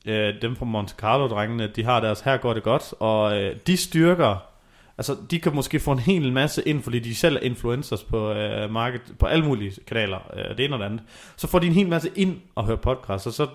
øh, 0.05 0.33
dem 0.41 0.55
fra 0.55 0.65
Monte 0.65 0.93
Carlo-drengene, 0.97 1.67
de 1.67 1.83
har 1.83 1.99
deres, 1.99 2.21
her 2.21 2.37
går 2.37 2.53
det 2.53 2.63
godt, 2.63 2.93
og 2.99 3.41
øh, 3.41 3.55
de 3.67 3.77
styrker 3.77 4.53
Altså, 4.97 5.15
de 5.31 5.39
kan 5.39 5.55
måske 5.55 5.79
få 5.79 5.91
en 5.91 5.99
hel 5.99 6.33
masse 6.33 6.67
ind, 6.67 6.83
fordi 6.83 6.99
de 6.99 7.15
selv 7.15 7.35
er 7.35 7.39
influencers 7.39 8.03
på 8.03 8.31
øh, 8.31 8.71
market, 8.71 9.01
på 9.19 9.25
alle 9.25 9.45
mulige 9.45 9.71
kanaler, 9.87 10.17
øh, 10.37 10.57
det 10.57 10.65
ene 10.65 10.75
og 10.75 10.79
det 10.79 10.85
andet. 10.85 11.01
Så 11.35 11.47
får 11.47 11.59
de 11.59 11.67
en 11.67 11.73
hel 11.73 11.87
masse 11.87 12.09
ind 12.15 12.39
og 12.55 12.65
høre 12.65 12.77
podcast, 12.77 13.27
og 13.27 13.33
så 13.33 13.47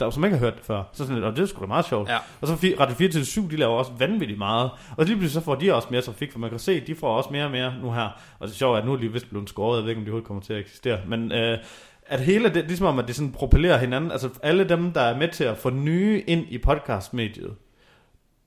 der 0.00 0.10
som 0.10 0.24
ikke 0.24 0.36
har 0.36 0.44
hørt 0.44 0.56
det 0.56 0.64
før. 0.64 0.82
Så 0.92 1.06
sådan 1.06 1.24
og 1.24 1.36
det 1.36 1.42
er 1.42 1.46
sgu 1.46 1.60
da 1.60 1.66
meget 1.66 1.84
sjovt. 1.84 2.08
Ja. 2.08 2.18
Og 2.40 2.48
så 2.48 2.54
Radio 2.80 2.94
4 2.94 3.08
til 3.08 3.26
7, 3.26 3.50
de 3.50 3.56
laver 3.56 3.74
også 3.74 3.90
vanvittigt 3.98 4.38
meget. 4.38 4.70
Og 4.96 5.04
lige 5.04 5.16
pludselig 5.16 5.30
så 5.32 5.40
får 5.40 5.54
de 5.54 5.74
også 5.74 5.88
mere 5.90 6.02
trafik, 6.02 6.32
for 6.32 6.38
man 6.38 6.50
kan 6.50 6.58
se, 6.58 6.80
de 6.80 6.94
får 6.94 7.16
også 7.16 7.30
mere 7.32 7.44
og 7.44 7.50
mere 7.50 7.74
nu 7.82 7.92
her. 7.92 8.08
Og 8.38 8.48
det 8.48 8.54
er 8.54 8.56
sjovt, 8.56 8.78
at 8.78 8.84
nu 8.86 8.92
er 8.92 8.96
de 8.96 9.12
vist 9.12 9.30
blevet 9.30 9.48
skåret, 9.48 9.76
jeg 9.76 9.82
ved 9.82 9.90
ikke, 9.90 9.98
om 9.98 10.04
de 10.04 10.08
overhovedet 10.08 10.26
kommer 10.26 10.42
til 10.42 10.52
at 10.52 10.60
eksistere. 10.60 10.98
Men 11.06 11.32
øh, 11.32 11.58
at 12.06 12.20
hele 12.20 12.48
det, 12.48 12.64
ligesom 12.64 12.86
om, 12.86 12.98
at 12.98 13.06
det 13.06 13.16
sådan 13.16 13.32
propellerer 13.32 13.78
hinanden, 13.78 14.12
altså 14.12 14.28
alle 14.42 14.68
dem, 14.68 14.92
der 14.92 15.00
er 15.00 15.18
med 15.18 15.28
til 15.28 15.44
at 15.44 15.58
få 15.58 15.70
nye 15.70 16.24
ind 16.26 16.46
i 16.48 16.58
podcastmediet, 16.58 17.54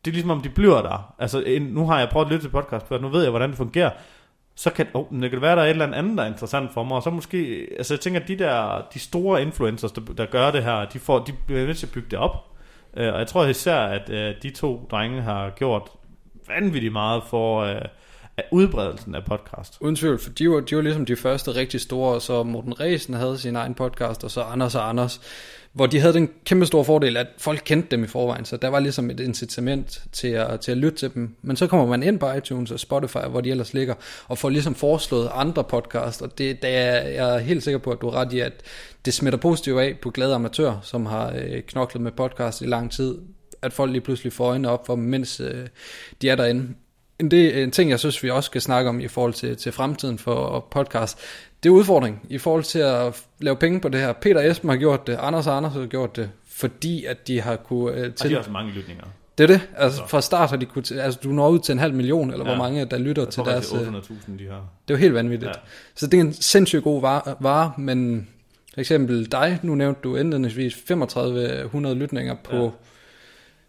det 0.05 0.11
er 0.11 0.13
ligesom 0.13 0.31
om, 0.31 0.41
de 0.41 0.49
bliver 0.49 0.81
der. 0.81 1.13
Altså, 1.19 1.59
nu 1.61 1.87
har 1.87 1.99
jeg 1.99 2.09
prøvet 2.09 2.25
at 2.25 2.31
lytte 2.31 2.45
til 2.45 2.51
podcast 2.51 2.87
før, 2.87 2.99
nu 2.99 3.07
ved 3.07 3.21
jeg, 3.21 3.29
hvordan 3.29 3.49
det 3.49 3.57
fungerer 3.57 3.89
så 4.57 4.69
kan, 4.69 4.87
oh, 4.93 5.21
det 5.21 5.31
kan 5.31 5.41
være, 5.41 5.55
der 5.55 5.61
er 5.61 5.65
et 5.65 5.69
eller 5.69 5.93
andet, 5.93 6.17
der 6.17 6.23
er 6.23 6.27
interessant 6.27 6.73
for 6.73 6.83
mig, 6.83 6.97
og 6.97 7.03
så 7.03 7.09
måske, 7.09 7.67
altså 7.77 7.93
jeg 7.93 7.99
tænker, 7.99 8.19
at 8.19 8.27
de 8.27 8.35
der, 8.35 8.87
de 8.93 8.99
store 8.99 9.41
influencers, 9.41 9.91
der, 9.91 10.01
der 10.17 10.25
gør 10.25 10.51
det 10.51 10.63
her, 10.63 10.85
de, 10.85 10.99
får, 10.99 11.19
de 11.19 11.33
bliver 11.47 11.65
nødt 11.65 11.77
til 11.77 11.85
at 11.85 11.91
bygge 11.91 12.09
det 12.11 12.19
op, 12.19 12.45
uh, 12.93 13.03
og 13.03 13.19
jeg 13.19 13.27
tror 13.27 13.45
især, 13.45 13.77
at 13.77 14.09
uh, 14.09 14.41
de 14.43 14.49
to 14.49 14.87
drenge 14.91 15.21
har 15.21 15.49
gjort 15.49 15.89
vanvittigt 16.47 16.93
meget 16.93 17.23
for 17.29 17.65
uh, 17.65 17.81
udbredelsen 18.51 19.15
af 19.15 19.25
podcast. 19.25 19.77
Uden 19.81 19.95
tvivl, 19.95 20.19
for 20.19 20.29
de 20.29 20.49
var, 20.49 20.59
de 20.59 20.75
var 20.75 20.81
ligesom 20.81 21.05
de 21.05 21.15
første 21.15 21.51
rigtig 21.51 21.81
store, 21.81 22.21
så 22.21 22.43
Morten 22.43 22.79
Resen 22.79 23.13
havde 23.13 23.37
sin 23.37 23.55
egen 23.55 23.73
podcast, 23.73 24.23
og 24.23 24.31
så 24.31 24.41
Anders 24.41 24.75
og 24.75 24.89
Anders, 24.89 25.21
hvor 25.77 25.85
de 25.85 25.99
havde 25.99 26.13
den 26.13 26.29
kæmpe 26.45 26.65
store 26.65 26.85
fordel, 26.85 27.17
at 27.17 27.27
folk 27.37 27.61
kendte 27.65 27.89
dem 27.91 28.03
i 28.03 28.07
forvejen, 28.07 28.45
så 28.45 28.57
der 28.57 28.67
var 28.67 28.79
ligesom 28.79 29.09
et 29.09 29.19
incitament 29.19 30.01
til 30.11 30.27
at, 30.27 30.59
til 30.59 30.71
at 30.71 30.77
lytte 30.77 30.97
til 30.97 31.13
dem. 31.13 31.35
Men 31.41 31.55
så 31.55 31.67
kommer 31.67 31.85
man 31.85 32.03
ind 32.03 32.19
på 32.19 32.31
iTunes 32.31 32.71
og 32.71 32.79
Spotify, 32.79 33.17
hvor 33.29 33.41
de 33.41 33.51
ellers 33.51 33.73
ligger, 33.73 33.93
og 34.27 34.37
får 34.37 34.49
ligesom 34.49 34.75
foreslået 34.75 35.29
andre 35.33 35.63
podcasts, 35.63 36.21
og 36.21 36.37
det, 36.37 36.61
det 36.61 36.69
er 36.69 37.07
jeg 37.07 37.35
er 37.35 37.39
helt 37.39 37.63
sikker 37.63 37.77
på, 37.77 37.91
at 37.91 38.01
du 38.01 38.07
er 38.07 38.13
ret 38.13 38.33
i, 38.33 38.39
at 38.39 38.53
det 39.05 39.13
smitter 39.13 39.39
positivt 39.39 39.79
af 39.79 39.97
på 40.01 40.09
glade 40.09 40.35
amatører, 40.35 40.79
som 40.83 41.05
har 41.05 41.33
øh, 41.37 41.61
knoklet 41.61 42.03
med 42.03 42.11
podcast 42.11 42.61
i 42.61 42.65
lang 42.65 42.91
tid, 42.91 43.17
at 43.61 43.73
folk 43.73 43.91
lige 43.91 44.01
pludselig 44.01 44.33
får 44.33 44.45
øjnene 44.45 44.69
op 44.69 44.85
for 44.85 44.95
dem, 44.95 45.03
mens 45.03 45.39
øh, 45.39 45.67
de 46.21 46.29
er 46.29 46.35
derinde. 46.35 46.67
En, 47.19 47.31
det, 47.31 47.63
en 47.63 47.71
ting, 47.71 47.89
jeg 47.89 47.99
synes, 47.99 48.23
vi 48.23 48.29
også 48.29 48.47
skal 48.47 48.61
snakke 48.61 48.89
om 48.89 48.99
i 48.99 49.07
forhold 49.07 49.33
til, 49.33 49.57
til 49.57 49.71
fremtiden 49.71 50.17
for 50.17 50.67
podcast, 50.71 51.19
det 51.63 51.69
er 51.69 51.73
udfordring 51.73 52.25
i 52.29 52.37
forhold 52.37 52.63
til 52.63 52.79
at 52.79 53.23
lave 53.39 53.55
penge 53.55 53.81
på 53.81 53.89
det 53.89 53.99
her. 53.99 54.13
Peter 54.13 54.51
Esben 54.51 54.69
har 54.69 54.77
gjort 54.77 55.07
det, 55.07 55.17
Anders 55.19 55.47
og 55.47 55.57
Anders 55.57 55.73
har 55.73 55.85
gjort 55.85 56.15
det, 56.15 56.29
fordi 56.47 57.05
at 57.05 57.27
de 57.27 57.41
har 57.41 57.55
kunne... 57.55 57.91
Uh, 57.91 57.97
til... 57.97 58.11
Og 58.23 58.23
de 58.23 58.29
har 58.29 58.37
også 58.37 58.51
mange 58.51 58.71
lytninger. 58.71 59.03
Det 59.37 59.43
er 59.43 59.47
det. 59.47 59.61
Altså, 59.77 60.07
fra 60.07 60.21
start 60.21 60.49
har 60.49 60.57
de 60.57 60.65
kunne... 60.65 60.83
Altså, 61.01 61.19
du 61.23 61.29
når 61.29 61.49
ud 61.49 61.59
til 61.59 61.73
en 61.73 61.79
halv 61.79 61.93
million, 61.93 62.31
eller 62.31 62.45
ja. 62.45 62.55
hvor 62.55 62.63
mange, 62.63 62.85
der 62.85 62.97
lytter 62.97 63.25
til 63.25 63.43
deres... 63.43 63.71
Jeg 63.73 63.79
tror, 63.79 63.91
det 63.91 63.95
er 63.95 64.01
800.000, 64.01 64.37
de 64.39 64.47
har. 64.47 64.69
Det 64.87 64.93
er 64.93 64.97
jo 64.97 65.01
helt 65.01 65.13
vanvittigt. 65.13 65.51
Ja. 65.55 65.59
Så 65.95 66.07
det 66.07 66.17
er 66.17 66.21
en 66.21 66.33
sindssygt 66.33 66.83
god 66.83 67.01
vare, 67.01 67.35
vare, 67.39 67.73
men 67.77 68.27
for 68.73 68.79
eksempel 68.79 69.31
dig, 69.31 69.59
nu 69.63 69.75
nævnte 69.75 70.01
du 70.03 70.15
endeligvis 70.15 70.73
3500 70.87 71.95
lytninger 71.95 72.35
på 72.43 72.55
ja. 72.55 72.69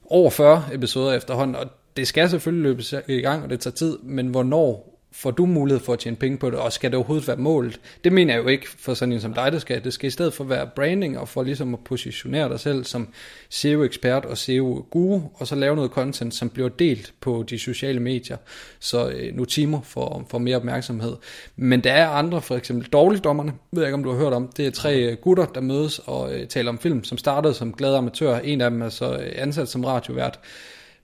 over 0.04 0.30
40 0.30 0.64
episoder 0.72 1.12
efterhånden, 1.12 1.56
og 1.56 1.66
det 1.98 2.08
skal 2.08 2.30
selvfølgelig 2.30 2.62
løbes 2.62 2.94
i 3.08 3.20
gang, 3.20 3.42
og 3.42 3.50
det 3.50 3.60
tager 3.60 3.74
tid, 3.74 3.98
men 4.02 4.26
hvornår 4.26 4.98
får 5.12 5.30
du 5.30 5.46
mulighed 5.46 5.80
for 5.80 5.92
at 5.92 5.98
tjene 5.98 6.16
penge 6.16 6.38
på 6.38 6.50
det, 6.50 6.58
og 6.58 6.72
skal 6.72 6.90
det 6.90 6.96
overhovedet 6.96 7.28
være 7.28 7.36
målet? 7.36 7.80
Det 8.04 8.12
mener 8.12 8.34
jeg 8.34 8.42
jo 8.42 8.48
ikke 8.48 8.66
for 8.78 8.94
sådan 8.94 9.12
en 9.12 9.20
som 9.20 9.34
dig, 9.34 9.52
det 9.52 9.60
skal. 9.60 9.84
Det 9.84 9.92
skal 9.92 10.06
i 10.06 10.10
stedet 10.10 10.34
for 10.34 10.44
være 10.44 10.70
branding, 10.76 11.18
og 11.18 11.28
for 11.28 11.42
ligesom 11.42 11.74
at 11.74 11.80
positionere 11.84 12.48
dig 12.48 12.60
selv 12.60 12.84
som 12.84 13.08
SEO-ekspert 13.48 14.24
og 14.24 14.38
SEO-guru, 14.38 15.20
og 15.34 15.46
så 15.46 15.54
lave 15.54 15.76
noget 15.76 15.90
content, 15.90 16.34
som 16.34 16.50
bliver 16.50 16.68
delt 16.68 17.12
på 17.20 17.44
de 17.50 17.58
sociale 17.58 18.00
medier, 18.00 18.36
så 18.78 19.08
øh, 19.08 19.36
nu 19.36 19.44
timer 19.44 19.80
for, 19.80 20.26
for 20.30 20.38
mere 20.38 20.56
opmærksomhed. 20.56 21.16
Men 21.56 21.80
der 21.84 21.92
er 21.92 22.08
andre, 22.08 22.42
for 22.42 22.56
eksempel 22.56 22.88
dårligdommerne, 22.88 23.52
ved 23.72 23.82
jeg 23.82 23.88
ikke 23.88 23.94
om 23.94 24.04
du 24.04 24.10
har 24.10 24.18
hørt 24.18 24.32
om, 24.32 24.48
det 24.56 24.66
er 24.66 24.70
tre 24.70 24.96
øh, 24.96 25.16
gutter, 25.16 25.46
der 25.46 25.60
mødes 25.60 25.98
og 25.98 26.34
øh, 26.34 26.46
taler 26.46 26.68
om 26.68 26.78
film, 26.78 27.04
som 27.04 27.18
startede 27.18 27.54
som 27.54 27.72
glade 27.72 27.96
amatører. 27.96 28.40
En 28.40 28.60
af 28.60 28.70
dem 28.70 28.82
er 28.82 28.88
så 28.88 29.12
øh, 29.12 29.32
ansat 29.34 29.68
som 29.68 29.84
radiovært 29.84 30.38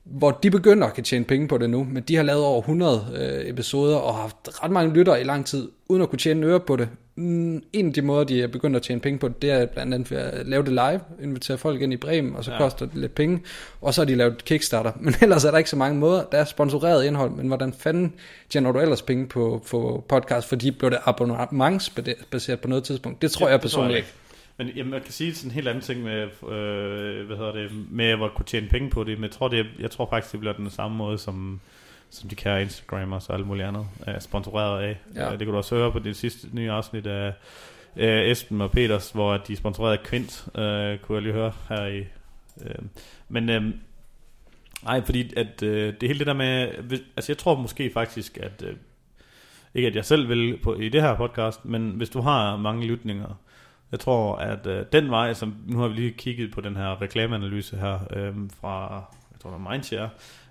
hvor 0.05 0.31
de 0.31 0.51
begynder 0.51 0.87
at 0.87 0.95
kan 0.95 1.05
tjene 1.05 1.25
penge 1.25 1.49
på 1.49 1.59
det 1.59 1.71
nu, 1.71 1.87
men 1.91 2.03
de 2.03 2.17
har 2.17 2.23
lavet 2.23 2.45
over 2.45 2.61
100 2.61 3.07
øh, 3.15 3.49
episoder 3.51 3.97
og 3.97 4.15
har 4.15 4.23
haft 4.23 4.63
ret 4.63 4.71
mange 4.71 4.95
lyttere 4.95 5.21
i 5.21 5.25
lang 5.25 5.47
tid, 5.47 5.69
uden 5.89 6.03
at 6.03 6.11
kunne 6.11 6.19
tjene 6.19 6.47
øre 6.47 6.61
på 6.61 6.77
det. 6.77 6.89
Mm, 7.17 7.63
en 7.73 7.87
af 7.87 7.93
de 7.93 8.03
måder, 8.03 8.25
de 8.25 8.43
er 8.43 8.47
begyndt 8.47 8.77
at 8.77 8.83
tjene 8.83 9.01
penge 9.01 9.19
på, 9.19 9.29
det 9.29 9.51
er 9.51 9.67
blandt 9.67 9.95
andet 9.95 10.11
ved 10.11 10.19
at 10.19 10.47
lave 10.47 10.63
det 10.63 10.73
live, 10.73 11.01
invitere 11.23 11.59
folk 11.59 11.83
ind 11.83 11.93
i 11.93 11.97
Bremen, 11.97 12.37
og 12.37 12.45
så 12.45 12.53
ja. 12.53 12.59
koster 12.59 12.87
det 12.87 12.97
lidt 12.97 13.15
penge, 13.15 13.43
og 13.81 13.95
så 13.95 14.01
har 14.01 14.07
de 14.07 14.15
lavet 14.15 14.45
Kickstarter. 14.45 14.93
Men 15.05 15.15
ellers 15.21 15.45
er 15.45 15.51
der 15.51 15.59
ikke 15.59 15.71
så 15.71 15.77
mange 15.77 15.99
måder. 15.99 16.25
Der 16.33 16.39
er 16.39 16.45
sponsoreret 16.45 17.05
indhold, 17.05 17.31
men 17.31 17.47
hvordan 17.47 17.73
fanden 17.73 18.13
tjener 18.51 18.73
du 18.73 18.79
ellers 18.79 19.03
penge 19.03 19.27
på, 19.27 19.63
på 19.71 20.05
podcast, 20.09 20.49
fordi 20.49 20.71
bliver 20.71 20.91
det 20.91 20.99
abonnementsbaseret 21.05 22.61
på 22.61 22.69
noget 22.69 22.85
tidspunkt? 22.85 23.23
Det 23.23 23.31
tror 23.31 23.47
ja, 23.47 23.53
jeg 23.53 23.61
personligt 23.61 23.97
ikke. 23.97 24.13
Men 24.57 24.69
jamen, 24.69 24.91
man 24.91 25.03
kan 25.03 25.13
sige 25.13 25.35
sådan 25.35 25.51
en 25.51 25.55
helt 25.55 25.69
anden 25.69 25.83
ting 25.83 26.03
med, 26.03 26.23
øh, 26.23 27.27
hvad 27.27 27.37
hedder 27.37 27.53
det, 27.53 27.71
med 27.91 28.05
at 28.05 28.35
kunne 28.35 28.47
tjene 28.47 28.69
penge 28.69 28.91
på 28.91 29.05
det, 29.05 29.19
men 29.19 29.25
jeg 29.25 29.31
tror, 29.31 29.49
det, 29.49 29.67
jeg 29.79 29.91
tror 29.91 30.07
faktisk, 30.11 30.33
det 30.33 30.41
bliver 30.41 30.53
den 30.53 30.71
samme 30.71 30.97
måde, 30.97 31.19
som, 31.19 31.61
som 32.11 32.29
de 32.29 32.35
kære 32.35 32.63
Instagram 32.63 33.13
og 33.13 33.23
så 33.23 33.33
alt 33.33 33.47
muligt 33.47 33.69
andet 33.69 33.87
er 34.07 34.21
sponsoreret 34.21 34.83
af. 34.83 34.99
Ja. 35.15 35.31
Det 35.31 35.39
kan 35.39 35.49
du 35.49 35.57
også 35.57 35.75
høre 35.75 35.93
på 35.93 35.99
det 35.99 36.17
sidste 36.17 36.49
nye 36.53 36.71
afsnit 36.71 37.07
af 37.07 37.33
øh, 37.97 38.31
Esben 38.31 38.61
og 38.61 38.71
Peters, 38.71 39.11
hvor 39.11 39.37
de 39.37 39.53
er 39.53 39.57
sponsoreret 39.57 39.99
af 39.99 40.05
Quint, 40.05 40.49
øh, 40.55 40.99
kunne 40.99 41.17
jeg 41.17 41.23
lige 41.23 41.33
høre 41.33 41.53
her 41.69 41.87
i... 41.87 41.99
Øh, 42.65 42.85
men 43.29 43.49
øh, 43.49 43.63
nej, 44.85 45.05
fordi 45.05 45.33
at 45.37 45.63
øh, 45.63 45.95
det 46.01 46.09
hele 46.09 46.19
det 46.19 46.27
der 46.27 46.33
med... 46.33 46.69
Altså 47.17 47.33
jeg 47.33 47.39
tror 47.39 47.55
måske 47.55 47.91
faktisk, 47.91 48.39
at... 48.39 48.63
Øh, 48.67 48.75
ikke 49.75 49.89
at 49.89 49.97
jeg 49.97 50.05
selv 50.05 50.29
vil 50.29 50.59
på, 50.63 50.75
i 50.75 50.89
det 50.89 51.03
her 51.03 51.17
podcast, 51.17 51.65
men 51.65 51.91
hvis 51.91 52.11
du 52.11 52.21
har 52.21 52.57
mange 52.57 52.87
lytninger, 52.87 53.39
jeg 53.95 54.01
tror, 54.01 54.37
at 54.37 54.67
øh, 54.67 54.87
den 54.93 55.11
vej, 55.11 55.35
som 55.35 55.55
nu 55.67 55.79
har 55.79 55.89
vi 55.89 55.95
lige 55.95 56.11
kigget 56.11 56.53
på 56.53 56.61
den 56.61 56.77
her 56.77 57.03
reklameanalyse 57.03 57.77
her 57.77 57.99
øh, 58.17 58.35
fra, 58.61 58.93
jeg 59.33 59.41
tror 59.41 59.51
det 59.51 59.57
er 59.65 59.71
Mindshare, 59.71 60.11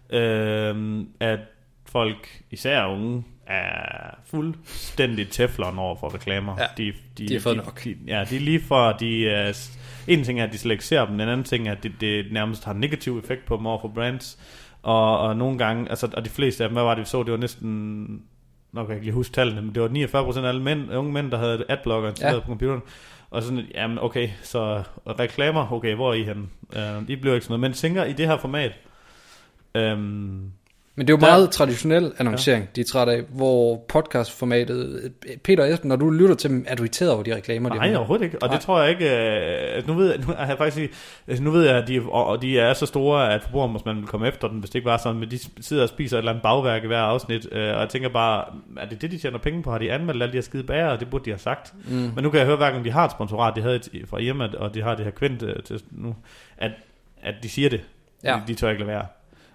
øh, 0.09 1.05
at 1.19 1.39
folk, 1.85 2.43
især 2.51 2.85
unge, 2.85 3.23
er 3.47 4.15
fuldstændig 4.25 5.29
teflon 5.29 5.79
over 5.79 5.95
for 5.95 6.13
reklamer. 6.13 6.55
Ja, 6.59 6.65
de, 6.77 6.93
de, 7.17 7.27
de 7.27 7.35
er 7.35 7.39
fået 7.39 7.57
nok. 7.57 7.83
De, 7.83 7.95
ja, 8.07 8.25
de 8.29 8.35
er 8.35 8.39
lige 8.39 8.61
for, 8.61 8.91
de... 8.91 9.45
Uh, 9.49 9.55
en 10.07 10.23
ting 10.23 10.39
er, 10.39 10.43
at 10.43 10.53
de 10.53 10.57
slet 10.57 10.71
ikke 10.71 10.85
ser 10.85 11.05
dem, 11.05 11.13
en 11.13 11.21
anden 11.21 11.43
ting 11.43 11.67
er, 11.67 11.71
at 11.71 11.83
det, 11.83 11.91
det 12.01 12.25
nærmest 12.31 12.63
har 12.63 12.73
en 12.73 12.79
negativ 12.79 13.17
effekt 13.17 13.45
på 13.45 13.57
dem 13.57 13.65
over 13.65 13.81
for 13.81 13.87
brands. 13.87 14.39
Og, 14.81 15.19
og 15.19 15.37
nogle 15.37 15.57
gange, 15.57 15.89
altså, 15.89 16.09
og 16.13 16.25
de 16.25 16.29
fleste 16.29 16.63
af 16.63 16.69
dem, 16.69 16.75
hvad 16.75 16.83
var 16.83 16.95
det 16.95 17.01
vi 17.01 17.05
så, 17.05 17.23
det 17.23 17.31
var 17.31 17.37
næsten, 17.37 18.21
nok 18.71 18.85
kan 18.85 18.89
jeg 18.89 18.97
ikke 18.97 19.05
lige 19.05 19.13
huske 19.13 19.33
tallene, 19.33 19.61
men 19.61 19.75
det 19.75 19.81
var 19.81 19.87
49% 19.87 20.39
af 20.39 20.47
alle 20.47 20.61
mænd, 20.61 20.93
unge 20.93 21.13
mænd, 21.13 21.31
der 21.31 21.37
havde 21.37 21.65
adblocker 21.69 22.09
installeret 22.09 22.37
ja. 22.37 22.41
på 22.41 22.47
computeren. 22.47 22.81
Og 23.33 23.43
sådan, 23.43 23.65
jamen 23.73 23.99
okay, 23.99 24.29
så 24.43 24.83
reklamer, 25.07 25.71
okay, 25.71 25.95
hvor 25.95 26.09
er 26.09 26.13
I 26.13 26.23
henne? 26.23 26.47
Øh, 26.75 27.07
de 27.07 27.17
bliver 27.17 27.33
ikke 27.33 27.45
sådan 27.45 27.59
noget. 27.59 27.59
Men 27.59 27.73
tænker 27.73 28.03
i 28.03 28.13
det 28.13 28.27
her 28.27 28.37
format, 28.37 28.71
um, 29.93 30.51
men 30.95 31.07
det 31.07 31.13
er 31.13 31.17
jo 31.17 31.19
meget 31.19 31.45
der, 31.45 31.51
traditionel 31.51 32.13
annoncering, 32.17 32.63
ja. 32.63 32.69
de 32.75 32.81
er 32.81 32.85
træt 32.85 33.07
af, 33.07 33.21
hvor 33.29 33.85
podcastformatet, 33.89 35.11
Peter 35.43 35.65
Esben, 35.65 35.89
når 35.89 35.95
du 35.95 36.09
lytter 36.09 36.35
til 36.35 36.49
dem, 36.49 36.65
er 36.67 36.75
du 36.75 36.83
irriteret 36.83 37.11
over 37.11 37.23
de 37.23 37.35
reklamer? 37.35 37.69
Nej, 37.69 37.87
de 37.87 37.97
overhovedet 37.97 38.25
ikke, 38.25 38.37
og 38.41 38.47
Nej. 38.47 38.55
det 38.55 38.65
tror 38.65 38.81
jeg 38.81 38.89
ikke, 38.89 39.09
at 39.09 39.87
nu 39.87 39.93
ved 39.93 40.09
jeg, 40.09 40.19
nu, 40.27 40.33
jeg 40.39 40.57
faktisk, 40.57 40.91
altså, 41.27 41.43
nu 41.43 41.51
ved 41.51 41.65
jeg, 41.65 41.77
at 41.77 41.87
de, 41.87 42.01
og 42.01 42.41
de 42.41 42.59
er 42.59 42.73
så 42.73 42.85
store, 42.85 43.33
at 43.33 43.41
forbrugerombudsmanden 43.41 44.01
vil 44.01 44.09
komme 44.09 44.27
efter 44.27 44.47
den, 44.47 44.59
hvis 44.59 44.69
det 44.69 44.75
ikke 44.75 44.89
var 44.89 44.97
sådan, 44.97 45.19
men 45.19 45.31
de 45.31 45.39
sidder 45.61 45.83
og 45.83 45.89
spiser 45.89 46.17
et 46.17 46.19
eller 46.19 46.31
andet 46.31 46.43
bagværk 46.43 46.83
i 46.83 46.87
hver 46.87 46.99
afsnit, 46.99 47.47
øh, 47.51 47.73
og 47.73 47.79
jeg 47.79 47.89
tænker 47.89 48.09
bare, 48.09 48.45
er 48.77 48.85
det 48.85 49.01
det, 49.01 49.11
de 49.11 49.17
tjener 49.17 49.37
penge 49.37 49.63
på? 49.63 49.71
Har 49.71 49.77
de 49.77 49.91
anmeldt 49.91 50.21
alle 50.21 50.31
de 50.31 50.37
her 50.37 50.43
skide 50.43 50.63
bager, 50.63 50.87
og 50.87 50.99
det 50.99 51.09
burde 51.09 51.25
de 51.25 51.29
have 51.29 51.39
sagt? 51.39 51.73
Mm. 51.87 51.95
Men 51.95 52.23
nu 52.23 52.29
kan 52.29 52.39
jeg 52.39 52.47
høre, 52.47 52.57
hverken 52.57 52.85
de 52.85 52.91
har 52.91 53.05
et 53.05 53.11
sponsorat, 53.11 53.55
de 53.55 53.61
havde 53.61 53.75
et 53.75 54.05
fra 54.09 54.17
Irma, 54.17 54.49
og 54.57 54.73
de 54.73 54.81
har 54.81 54.95
det 54.95 55.05
her 55.05 55.11
kvint 55.11 55.43
øh, 55.43 55.63
til 55.63 55.81
nu, 55.91 56.15
at, 56.57 56.71
at 57.21 57.35
de 57.43 57.49
siger 57.49 57.69
det. 57.69 57.81
Ja. 58.23 58.33
De, 58.33 58.41
de 58.47 58.55
tør 58.55 58.69
ikke 58.69 58.83
lade 58.83 58.91
være. 58.91 59.05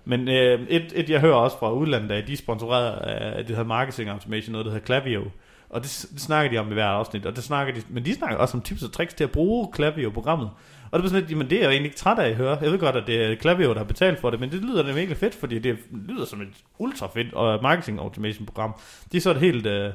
Men 0.08 0.28
øh, 0.28 0.60
et, 0.68 0.92
et, 0.94 1.10
jeg 1.10 1.20
hører 1.20 1.34
også 1.34 1.58
fra 1.58 1.72
udlandet, 1.72 2.10
at 2.10 2.26
de 2.26 2.32
er 2.32 2.36
sponsoreret 2.36 2.92
af 3.00 3.44
det 3.44 3.56
her 3.56 3.64
marketing 3.64 4.10
automation, 4.10 4.52
noget 4.52 4.64
der 4.64 4.72
hedder 4.72 4.86
Klaviyo. 4.86 5.24
Og 5.70 5.82
det, 5.82 6.06
det 6.12 6.20
snakker 6.20 6.50
de 6.50 6.58
om 6.58 6.70
i 6.70 6.74
hver 6.74 6.86
afsnit, 6.86 7.26
og 7.26 7.36
det 7.36 7.44
snakker 7.44 7.74
de, 7.74 7.82
men 7.88 8.04
de 8.04 8.14
snakker 8.14 8.36
også 8.36 8.56
om 8.56 8.62
tips 8.62 8.82
og 8.82 8.92
tricks 8.92 9.14
til 9.14 9.24
at 9.24 9.30
bruge 9.30 9.68
Klaviyo-programmet. 9.72 10.50
Og 10.90 10.98
det 10.98 11.04
er 11.04 11.10
sådan 11.10 11.28
lidt, 11.28 11.38
men 11.38 11.50
det 11.50 11.58
er 11.58 11.62
jeg 11.62 11.70
egentlig 11.70 11.88
ikke 11.88 11.96
træt 11.96 12.18
af 12.18 12.28
at 12.28 12.36
høre. 12.36 12.58
Jeg 12.62 12.72
ved 12.72 12.78
godt, 12.78 12.96
at 12.96 13.06
det 13.06 13.24
er 13.24 13.34
Klaviyo, 13.34 13.68
der 13.68 13.78
har 13.78 13.84
betalt 13.84 14.18
for 14.18 14.30
det, 14.30 14.40
men 14.40 14.50
det 14.50 14.62
lyder 14.62 14.76
nemlig 14.76 14.96
virkelig 14.96 15.16
fedt, 15.16 15.34
fordi 15.34 15.58
det 15.58 15.78
lyder 16.08 16.24
som 16.24 16.40
et 16.40 16.48
ultra 16.78 17.08
fedt 17.14 17.34
og 17.34 17.62
marketing 17.62 18.00
automation 18.00 18.46
program. 18.46 18.74
Det 19.12 19.18
er 19.18 19.22
så 19.22 19.30
et 19.30 19.40
helt 19.40 19.66
øh, 19.66 19.92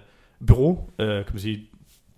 bureau, 0.47 0.89
øh, 0.99 1.07
kan 1.07 1.33
man 1.33 1.39
sige. 1.39 1.69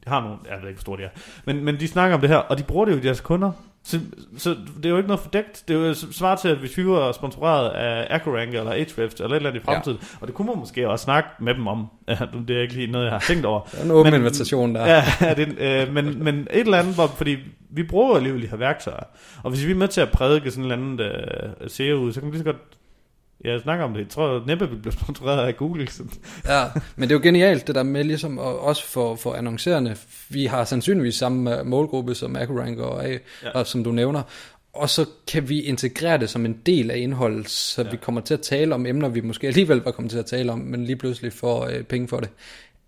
Har 0.08 0.22
nogle, 0.22 0.38
jeg 0.50 0.62
ved 0.62 0.70
ikke, 0.70 0.78
hvor 0.78 0.82
stort 0.82 1.00
det 1.00 1.06
er. 1.06 1.10
Men, 1.46 1.66
men 1.66 1.80
de 1.80 1.88
snakker 1.88 2.16
om 2.16 2.22
det 2.22 2.30
her, 2.30 2.38
og 2.38 2.58
de 2.58 2.64
bruger 2.64 2.86
det 2.86 2.92
jo 2.92 2.98
i 2.98 3.02
deres 3.02 3.22
kunder. 3.22 3.52
Så, 3.86 4.00
så 4.38 4.50
det 4.78 4.86
er 4.86 4.90
jo 4.90 4.98
ikke 4.98 5.08
noget 5.08 5.20
fordækt. 5.20 5.64
Det 5.68 5.76
er 5.76 5.80
jo 5.80 5.94
svar 5.94 6.36
til, 6.36 6.48
at 6.48 6.58
hvis 6.58 6.78
vi 6.78 6.88
var 6.88 7.12
sponsoreret 7.12 7.70
af 7.70 8.16
Acrorank 8.16 8.54
eller 8.54 8.72
Ahrefs 8.72 8.96
eller 8.98 9.10
et 9.10 9.36
eller 9.36 9.50
andet 9.50 9.62
i 9.62 9.66
fremtiden, 9.66 9.98
ja. 10.02 10.08
og 10.22 10.28
det 10.28 10.36
kunne 10.36 10.48
man 10.48 10.58
måske 10.58 10.90
også 10.90 11.04
snakke 11.04 11.30
med 11.40 11.54
dem 11.54 11.68
om. 11.68 11.88
det 12.48 12.58
er 12.58 12.62
ikke 12.62 12.74
lige 12.74 12.92
noget, 12.92 13.06
jeg 13.06 13.14
har 13.14 13.20
tænkt 13.20 13.46
over. 13.46 13.62
Det 13.62 13.80
er 13.80 13.84
en 13.84 13.92
åben 13.92 14.12
men, 14.12 14.22
invitation 14.22 14.76
der. 14.76 14.86
Ja, 14.86 15.34
det, 15.38 15.60
øh, 15.60 15.94
men, 15.94 16.24
men 16.24 16.36
et 16.40 16.48
eller 16.60 16.78
andet, 16.78 16.96
hvor, 16.96 17.08
fordi 17.08 17.38
vi 17.70 17.84
bruger 17.84 18.16
alligevel 18.16 18.42
de 18.42 18.48
her 18.48 18.58
værktøjer. 18.58 19.04
Og 19.44 19.50
hvis 19.50 19.66
vi 19.66 19.72
er 19.72 19.76
med 19.76 19.88
til 19.88 20.02
at 20.02 20.12
prædike 20.12 20.52
sådan 20.52 20.66
et 20.66 20.72
eller 20.72 20.86
andet 20.86 21.06
øh, 21.64 21.70
SEO, 21.70 22.12
så 22.12 22.20
kan 22.20 22.28
vi 22.28 22.36
lige 22.36 22.44
så 22.46 22.52
godt 22.52 22.62
jeg 23.52 23.62
snakker 23.62 23.86
om 23.86 23.94
det. 23.94 24.00
Jeg 24.00 24.10
tror 24.10 24.44
næppe, 24.48 24.70
vi 24.70 24.76
bliver 24.76 24.94
sponsoreret 25.02 25.48
af 25.48 25.58
Google. 25.58 25.88
ja, 26.46 26.64
men 26.96 27.10
det 27.10 27.16
er 27.16 27.20
jo 27.20 27.24
genialt, 27.24 27.68
det 27.68 27.76
der 27.76 27.84
med 27.84 28.04
ligesom, 28.04 28.38
og 28.38 28.60
også 28.60 28.88
for, 28.88 29.16
for 29.16 29.34
annoncerende. 29.34 29.96
Vi 30.30 30.46
har 30.46 30.64
sandsynligvis 30.64 31.16
samme 31.16 31.64
målgruppe 31.64 32.16
som 32.16 32.36
AcroRank 32.36 32.80
og, 32.80 33.06
ja. 33.44 33.50
og 33.50 33.68
som 33.68 33.84
du 33.84 33.92
nævner. 33.92 34.22
Og 34.74 34.90
så 34.90 35.06
kan 35.32 35.50
vi 35.50 35.62
integrere 35.62 36.18
det 36.18 36.30
som 36.30 36.46
en 36.46 36.58
del 36.66 36.92
af 36.92 36.98
indholdet, 36.98 37.50
så 37.50 37.84
ja. 37.84 37.90
vi 37.90 37.98
kommer 37.98 38.22
til 38.22 38.34
at 38.34 38.42
tale 38.42 38.76
om 38.76 38.86
emner, 38.86 39.10
vi 39.10 39.22
måske 39.22 39.48
alligevel 39.48 39.78
var 39.78 39.92
kommet 39.92 40.12
til 40.12 40.20
at 40.20 40.26
tale 40.26 40.52
om, 40.52 40.60
men 40.60 40.86
lige 40.86 40.96
pludselig 40.96 41.34
får 41.34 41.66
øh, 41.66 41.84
penge 41.84 42.08
for 42.08 42.20
det 42.20 42.30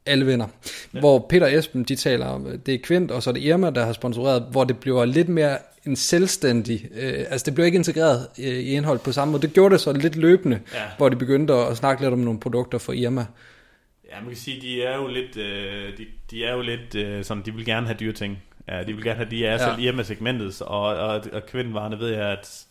alle 0.08 0.26
vinder. 0.26 0.48
Ja. 0.94 1.00
Hvor 1.00 1.26
Peter 1.30 1.48
Esben, 1.48 1.84
de 1.84 1.96
taler 1.96 2.26
om, 2.26 2.60
det 2.66 2.74
er 2.74 2.80
Kvint, 2.84 3.12
og 3.12 3.24
så 3.24 3.30
er 3.30 3.34
det 3.34 3.42
Irma, 3.42 3.70
der 3.70 3.86
har 3.86 3.94
sponsoreret, 3.94 4.44
hvor 4.52 4.64
det 4.64 4.78
bliver 4.78 5.06
lidt 5.06 5.30
mere 5.30 5.58
en 5.86 5.96
selvstændig, 5.96 6.88
øh, 6.96 7.26
altså 7.30 7.46
det 7.46 7.56
blev 7.56 7.66
ikke 7.66 7.76
integreret 7.76 8.28
øh, 8.40 8.46
i 8.46 8.72
indhold 8.72 9.00
på 9.00 9.12
samme 9.12 9.32
måde. 9.32 9.42
Det 9.42 9.54
gjorde 9.54 9.74
det 9.74 9.82
så 9.82 9.94
lidt 9.94 10.16
løbende, 10.16 10.60
ja. 10.74 10.80
hvor 10.98 11.10
de 11.10 11.16
begyndte 11.16 11.54
at 11.54 11.78
snakke 11.78 12.04
lidt 12.04 12.14
om 12.14 12.20
nogle 12.20 12.40
produkter 12.40 12.78
for 12.78 12.94
Irma. 12.94 13.26
Ja, 14.10 14.20
man 14.20 14.30
kan 14.30 14.38
sige, 14.38 14.62
de 14.62 14.84
er 14.84 14.96
jo 14.98 15.08
lidt, 15.08 15.38
øh, 15.38 15.98
de, 15.98 16.06
de 16.32 16.46
er 16.46 16.56
jo 16.56 16.62
lidt 16.62 16.96
øh, 16.96 17.24
sådan, 17.24 17.44
de 17.46 17.54
vil 17.54 17.66
gerne 17.66 17.88
have 17.88 17.98
dyre 18.00 18.14
ting. 18.14 18.38
Ja, 18.70 18.84
de 18.84 18.94
vil 18.94 19.04
gerne 19.04 19.16
have, 19.16 19.30
de 19.30 19.46
er 19.46 19.52
ja. 19.52 19.58
selv 19.58 19.80
hjemme 19.80 20.04
segmentet, 20.04 20.62
og, 20.62 20.82
og, 20.82 21.22
og 21.34 21.46
kvindevarerne 21.48 22.00
ved 22.00 22.08
jeg, 22.08 22.28
at, 22.28 22.66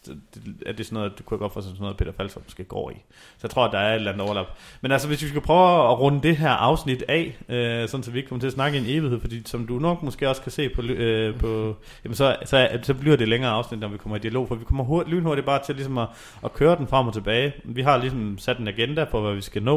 at 0.67 0.79
det 0.79 0.81
er 0.81 0.85
sådan 0.85 0.97
noget, 0.97 1.19
du 1.19 1.23
kunne 1.23 1.39
godt 1.39 1.53
få 1.53 1.61
sådan 1.61 1.77
noget, 1.81 1.97
Peter 1.97 2.13
Falsholm 2.13 2.45
måske 2.47 2.65
går 2.65 2.91
i. 2.91 2.95
Så 3.15 3.41
jeg 3.43 3.51
tror, 3.51 3.65
at 3.65 3.73
der 3.73 3.79
er 3.79 3.93
et 3.93 3.95
eller 3.95 4.13
andet 4.13 4.27
overlap. 4.27 4.47
Men 4.81 4.93
altså, 4.93 5.09
hvis 5.09 5.23
vi 5.23 5.29
skal 5.29 5.41
prøve 5.41 5.91
at 5.91 6.01
runde 6.01 6.23
det 6.23 6.37
her 6.37 6.51
afsnit 6.51 7.05
af, 7.09 7.37
øh, 7.49 7.89
sådan 7.89 8.05
så 8.05 8.11
vi 8.11 8.19
ikke 8.19 8.29
kommer 8.29 8.41
til 8.41 8.47
at 8.47 8.53
snakke 8.53 8.79
i 8.79 8.81
en 8.81 8.87
evighed, 8.87 9.21
fordi 9.21 9.43
som 9.47 9.67
du 9.67 9.79
nok 9.79 10.03
måske 10.03 10.29
også 10.29 10.43
kan 10.43 10.53
se 10.53 10.69
på, 10.69 10.83
øh, 10.83 11.39
på 11.39 11.77
jamen 12.05 12.15
så, 12.15 12.37
så, 12.45 12.79
så 12.83 12.95
bliver 12.95 13.17
det 13.17 13.29
længere 13.29 13.51
afsnit, 13.51 13.81
når 13.81 13.89
vi 13.89 13.99
kommer 13.99 14.17
i 14.17 14.21
dialog, 14.21 14.49
for 14.49 14.55
vi 14.55 14.65
kommer 14.65 14.85
hurtigt, 14.85 15.15
lynhurtigt 15.15 15.47
bare 15.47 15.63
til 15.67 15.75
ligesom 15.75 15.99
at, 15.99 16.09
at 16.45 16.53
køre 16.53 16.77
den 16.77 16.87
frem 16.87 17.07
og 17.07 17.15
tilbage. 17.15 17.53
Vi 17.65 17.83
har 17.83 17.97
ligesom 17.97 18.39
sat 18.39 18.59
en 18.59 18.69
agenda 18.69 19.03
for, 19.03 19.21
hvad 19.21 19.35
vi 19.35 19.43
skal 19.43 19.63
nå, 19.63 19.77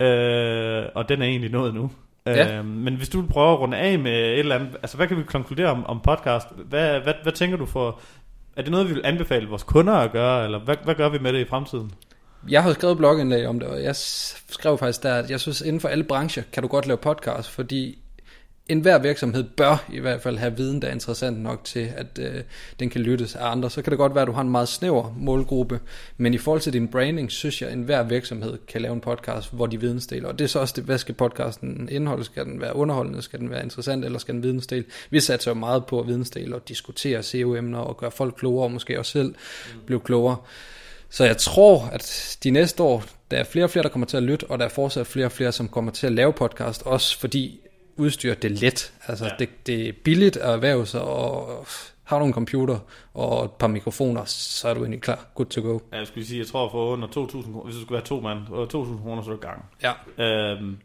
øh, 0.00 0.84
og 0.94 1.08
den 1.08 1.22
er 1.22 1.26
egentlig 1.26 1.50
nået 1.50 1.74
nu. 1.74 1.90
Ja. 2.26 2.58
Øh, 2.58 2.64
men 2.64 2.96
hvis 2.96 3.08
du 3.08 3.26
prøver 3.30 3.52
at 3.52 3.60
runde 3.60 3.76
af 3.76 3.98
med 3.98 4.12
et 4.12 4.38
eller 4.38 4.54
andet, 4.54 4.76
altså 4.82 4.96
hvad 4.96 5.06
kan 5.06 5.16
vi 5.16 5.22
konkludere 5.22 5.66
om, 5.66 5.86
om 5.86 6.00
podcast? 6.00 6.46
Hvad, 6.68 7.00
hvad, 7.00 7.14
hvad 7.22 7.32
tænker 7.32 7.56
du 7.56 7.66
for, 7.66 8.00
er 8.56 8.62
det 8.62 8.70
noget, 8.70 8.88
vi 8.88 8.94
vil 8.94 9.02
anbefale 9.04 9.48
vores 9.48 9.62
kunder 9.62 9.92
at 9.92 10.12
gøre, 10.12 10.44
eller 10.44 10.58
hvad, 10.58 10.76
hvad 10.84 10.94
gør 10.94 11.08
vi 11.08 11.18
med 11.18 11.32
det 11.32 11.40
i 11.40 11.48
fremtiden? 11.48 11.92
Jeg 12.48 12.62
har 12.62 12.72
skrevet 12.72 12.96
blogindlæg 12.96 13.46
om 13.46 13.60
det, 13.60 13.68
og 13.68 13.82
jeg 13.82 13.96
skrev 13.96 14.78
faktisk 14.78 15.02
der, 15.02 15.14
at 15.14 15.30
jeg 15.30 15.40
synes, 15.40 15.60
inden 15.60 15.80
for 15.80 15.88
alle 15.88 16.04
brancher 16.04 16.42
kan 16.52 16.62
du 16.62 16.68
godt 16.68 16.86
lave 16.86 16.96
podcast, 16.96 17.50
fordi 17.50 17.98
enhver 18.70 18.98
virksomhed 18.98 19.44
bør 19.44 19.84
i 19.92 19.98
hvert 19.98 20.22
fald 20.22 20.38
have 20.38 20.56
viden, 20.56 20.82
der 20.82 20.88
er 20.88 20.92
interessant 20.92 21.42
nok 21.42 21.64
til, 21.64 21.92
at 21.96 22.18
øh, 22.18 22.42
den 22.80 22.90
kan 22.90 23.00
lyttes 23.00 23.36
af 23.36 23.50
andre. 23.50 23.70
Så 23.70 23.82
kan 23.82 23.90
det 23.90 23.98
godt 23.98 24.14
være, 24.14 24.22
at 24.22 24.28
du 24.28 24.32
har 24.32 24.40
en 24.40 24.50
meget 24.50 24.68
snæver 24.68 25.14
målgruppe, 25.16 25.80
men 26.16 26.34
i 26.34 26.38
forhold 26.38 26.60
til 26.60 26.72
din 26.72 26.88
branding, 26.88 27.32
synes 27.32 27.62
jeg, 27.62 27.70
at 27.70 27.76
enhver 27.76 28.02
virksomhed 28.02 28.58
kan 28.68 28.80
lave 28.80 28.94
en 28.94 29.00
podcast, 29.00 29.52
hvor 29.52 29.66
de 29.66 29.80
vidensdeler. 29.80 30.28
Og 30.28 30.38
det 30.38 30.44
er 30.44 30.48
så 30.48 30.58
også 30.58 30.74
det, 30.76 30.84
hvad 30.84 30.98
skal 30.98 31.14
podcasten 31.14 31.88
indeholde? 31.92 32.24
Skal 32.24 32.44
den 32.44 32.60
være 32.60 32.76
underholdende? 32.76 33.22
Skal 33.22 33.38
den 33.38 33.50
være 33.50 33.62
interessant? 33.62 34.04
Eller 34.04 34.18
skal 34.18 34.34
den 34.34 34.42
vidensdele? 34.42 34.84
Vi 35.10 35.20
satser 35.20 35.50
jo 35.50 35.54
meget 35.54 35.86
på 35.86 36.00
at 36.00 36.06
vidensdele 36.06 36.54
og 36.54 36.68
diskutere 36.68 37.22
SEO-emner 37.22 37.78
og 37.78 37.96
gøre 37.96 38.10
folk 38.10 38.34
klogere, 38.38 38.64
og 38.64 38.72
måske 38.72 38.98
også 38.98 39.12
selv 39.12 39.28
mm. 39.28 39.80
blive 39.86 40.00
klogere. 40.00 40.36
Så 41.10 41.24
jeg 41.24 41.36
tror, 41.36 41.88
at 41.92 42.36
de 42.44 42.50
næste 42.50 42.82
år, 42.82 43.04
der 43.30 43.36
er 43.36 43.44
flere 43.44 43.64
og 43.64 43.70
flere, 43.70 43.82
der 43.82 43.88
kommer 43.88 44.06
til 44.06 44.16
at 44.16 44.22
lytte, 44.22 44.44
og 44.48 44.58
der 44.58 44.64
er 44.64 44.68
fortsat 44.68 45.06
flere 45.06 45.26
og 45.26 45.32
flere, 45.32 45.52
som 45.52 45.68
kommer 45.68 45.92
til 45.92 46.06
at 46.06 46.12
lave 46.12 46.32
podcast, 46.32 46.82
også 46.82 47.18
fordi 47.18 47.60
udstyr, 48.00 48.34
det 48.34 48.52
er 48.52 48.56
let. 48.60 48.92
Altså, 49.06 49.24
ja. 49.24 49.30
det, 49.38 49.66
det 49.66 49.88
er 49.88 49.92
billigt 50.04 50.36
at 50.36 50.50
erhverve 50.50 50.86
sig, 50.86 51.02
og 51.02 51.66
har 52.04 52.18
du 52.18 52.24
en 52.24 52.32
computer 52.32 52.78
og 53.14 53.44
et 53.44 53.50
par 53.50 53.66
mikrofoner, 53.66 54.24
så 54.24 54.68
er 54.68 54.74
du 54.74 54.80
egentlig 54.80 55.02
klar. 55.02 55.26
Good 55.34 55.46
to 55.46 55.60
go. 55.60 55.78
Ja, 55.92 55.98
jeg 55.98 56.06
skulle 56.06 56.26
sige, 56.26 56.38
jeg 56.38 56.46
tror 56.46 56.70
for 56.70 56.86
under 56.92 57.08
2.000 57.08 57.64
hvis 57.64 57.74
du 57.74 57.80
skulle 57.80 57.96
være 57.96 58.06
to 58.06 58.20
mand, 58.20 58.38
2.000 58.48 59.02
kroner, 59.02 59.22
så 59.22 59.30
er 59.30 59.34
det 59.34 59.40
gang. 59.40 59.64
Ja. 59.82 59.92
Øhm, 60.24 60.78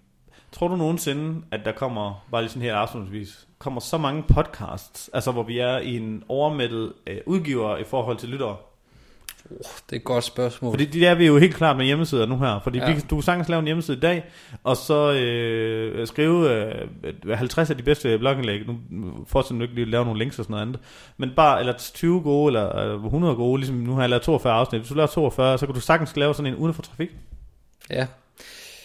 tror 0.51 0.67
du 0.67 0.75
nogensinde, 0.75 1.41
at 1.51 1.59
der 1.65 1.71
kommer, 1.71 2.25
bare 2.31 2.41
lige 2.41 2.49
sådan 2.49 2.61
her 2.61 2.75
afslutningsvis, 2.75 3.47
kommer 3.59 3.81
så 3.81 3.97
mange 3.97 4.23
podcasts, 4.23 5.09
altså 5.13 5.31
hvor 5.31 5.43
vi 5.43 5.59
er 5.59 5.77
i 5.77 5.97
en 5.97 6.23
overmættet 6.27 6.93
øh, 7.07 7.17
udgiver 7.25 7.77
i 7.77 7.83
forhold 7.83 8.17
til 8.17 8.29
lyttere, 8.29 8.57
Oh, 9.51 9.57
det 9.57 9.91
er 9.91 9.95
et 9.95 10.03
godt 10.03 10.23
spørgsmål. 10.23 10.73
Fordi 10.73 10.85
det 10.85 11.07
er 11.07 11.15
vi 11.15 11.25
jo 11.25 11.37
helt 11.37 11.55
klart 11.55 11.77
med 11.77 11.85
hjemmesider 11.85 12.25
nu 12.25 12.37
her. 12.37 12.59
Fordi 12.63 12.79
ja. 12.79 12.93
vi, 12.93 12.99
du 13.09 13.15
kan 13.15 13.23
sagtens 13.23 13.49
lave 13.49 13.59
en 13.59 13.65
hjemmeside 13.65 13.97
i 13.97 13.99
dag, 13.99 14.25
og 14.63 14.77
så 14.77 15.13
øh, 15.13 16.07
skrive 16.07 16.49
øh, 17.25 17.37
50 17.37 17.69
af 17.69 17.77
de 17.77 17.83
bedste 17.83 18.17
blogindlæg. 18.17 18.61
Nu 18.89 19.11
fortsætter 19.27 19.57
du 19.57 19.61
ikke 19.61 19.75
lige 19.75 19.85
lave 19.85 20.05
nogle 20.05 20.19
links 20.19 20.39
og 20.39 20.45
sådan 20.45 20.53
noget 20.53 20.61
andet. 20.61 20.79
Men 21.17 21.31
bare, 21.35 21.59
eller 21.59 21.73
20 21.93 22.21
gode, 22.21 22.49
eller 22.49 22.93
100 23.03 23.35
gode, 23.35 23.59
ligesom 23.59 23.75
nu 23.75 23.93
har 23.93 24.01
jeg 24.01 24.09
lavet 24.09 24.23
42 24.23 24.53
afsnit. 24.53 24.81
Hvis 24.81 24.89
du 24.89 24.95
laver 24.95 25.07
42, 25.07 25.57
så 25.57 25.65
kan 25.65 25.75
du 25.75 25.81
sagtens 25.81 26.15
lave 26.15 26.33
sådan 26.33 26.53
en 26.53 26.57
uden 26.57 26.73
for 26.73 26.81
trafik. 26.81 27.09
Ja. 27.89 28.07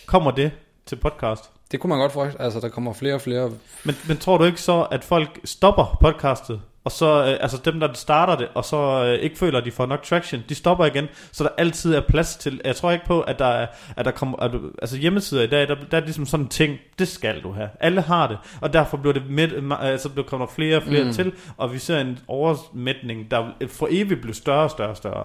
Kommer 0.07 0.31
det 0.31 0.51
til 0.87 0.96
podcast? 0.96 1.51
Det 1.70 1.81
kunne 1.81 1.88
man 1.88 1.99
godt 1.99 2.12
frygte. 2.12 2.40
Altså, 2.40 2.61
der 2.61 2.68
kommer 2.68 2.92
flere 2.92 3.14
og 3.14 3.20
flere. 3.20 3.51
Men, 3.85 3.94
men 4.09 4.16
tror 4.16 4.38
du 4.38 4.44
ikke 4.44 4.61
så, 4.61 4.83
at 4.83 5.05
folk 5.05 5.40
stopper 5.44 5.99
podcastet 6.01 6.61
og 6.84 6.92
så, 6.92 7.06
øh, 7.24 7.36
altså 7.40 7.60
dem, 7.64 7.80
der 7.80 7.92
starter 7.92 8.36
det, 8.36 8.48
og 8.54 8.64
så 8.64 9.04
øh, 9.06 9.14
ikke 9.14 9.38
føler, 9.38 9.58
at 9.58 9.64
de 9.64 9.70
får 9.70 9.86
nok 9.86 10.02
traction, 10.02 10.42
de 10.48 10.54
stopper 10.54 10.84
igen, 10.84 11.06
så 11.32 11.44
der 11.44 11.50
altid 11.58 11.94
er 11.94 12.00
plads 12.08 12.36
til, 12.36 12.60
jeg 12.64 12.76
tror 12.76 12.90
ikke 12.90 13.06
på, 13.06 13.20
at 13.20 13.38
der, 13.38 13.46
er, 13.46 13.66
at 13.96 14.04
der 14.04 14.10
kommer, 14.10 14.36
at, 14.38 14.50
altså 14.82 14.96
hjemmesider 14.96 15.42
i 15.42 15.46
dag, 15.46 15.68
der, 15.68 15.76
der 15.90 15.96
er 15.96 16.00
ligesom 16.04 16.26
sådan 16.26 16.44
en 16.46 16.48
ting, 16.50 16.78
det 16.98 17.08
skal 17.08 17.42
du 17.42 17.52
have. 17.52 17.68
Alle 17.80 18.00
har 18.00 18.26
det, 18.26 18.38
og 18.60 18.72
derfor 18.72 18.96
bliver 18.96 19.12
det 19.12 19.30
med, 19.30 19.72
altså 19.80 20.10
der 20.16 20.22
kommer 20.22 20.46
der 20.46 20.52
flere 20.52 20.76
og 20.76 20.82
flere 20.82 21.04
Mm. 21.04 21.12
til, 21.12 21.32
og 21.56 21.72
vi 21.72 21.78
ser 21.78 21.98
en 22.00 22.18
overmætning, 22.28 23.30
der 23.30 23.44
for 23.68 23.88
evigt 23.90 24.20
bliver 24.20 24.34
større 24.34 24.62
og 24.64 24.70
større 24.70 24.90
og 24.90 24.96
større. 24.96 25.24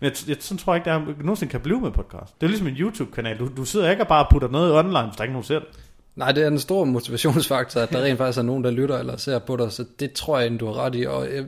Men 0.00 0.10
jeg, 0.10 0.28
jeg 0.28 0.36
sådan 0.40 0.58
tror 0.58 0.72
jeg 0.74 0.80
ikke, 0.80 0.90
der 0.90 0.96
er, 0.96 1.22
nogensinde 1.24 1.50
kan 1.50 1.60
blive 1.60 1.80
med 1.80 1.90
podcast. 1.90 2.34
Det 2.40 2.46
er 2.46 2.48
ligesom 2.48 2.66
en 2.66 2.74
YouTube-kanal. 2.74 3.38
Du, 3.38 3.48
du 3.56 3.64
sidder 3.64 3.90
ikke 3.90 4.02
og 4.02 4.08
bare 4.08 4.26
putter 4.30 4.48
noget 4.48 4.74
online, 4.74 5.02
hvis 5.02 5.16
der 5.16 5.22
ikke 5.24 5.32
nogen 5.32 5.44
ser 5.44 5.58
det. 5.58 5.68
Nej, 6.18 6.32
det 6.32 6.42
er 6.42 6.48
en 6.48 6.58
stor 6.58 6.84
motivationsfaktor, 6.84 7.80
at 7.80 7.90
der 7.92 8.02
rent 8.02 8.18
faktisk 8.18 8.38
er 8.38 8.42
nogen, 8.42 8.64
der 8.64 8.70
lytter 8.70 8.98
eller 8.98 9.16
ser 9.16 9.38
på 9.38 9.56
dig, 9.56 9.72
så 9.72 9.84
det 10.00 10.12
tror 10.12 10.38
jeg, 10.38 10.60
du 10.60 10.66
har 10.66 10.74
ret 10.74 10.94
i. 10.94 11.06
Og 11.06 11.28
øh, 11.28 11.46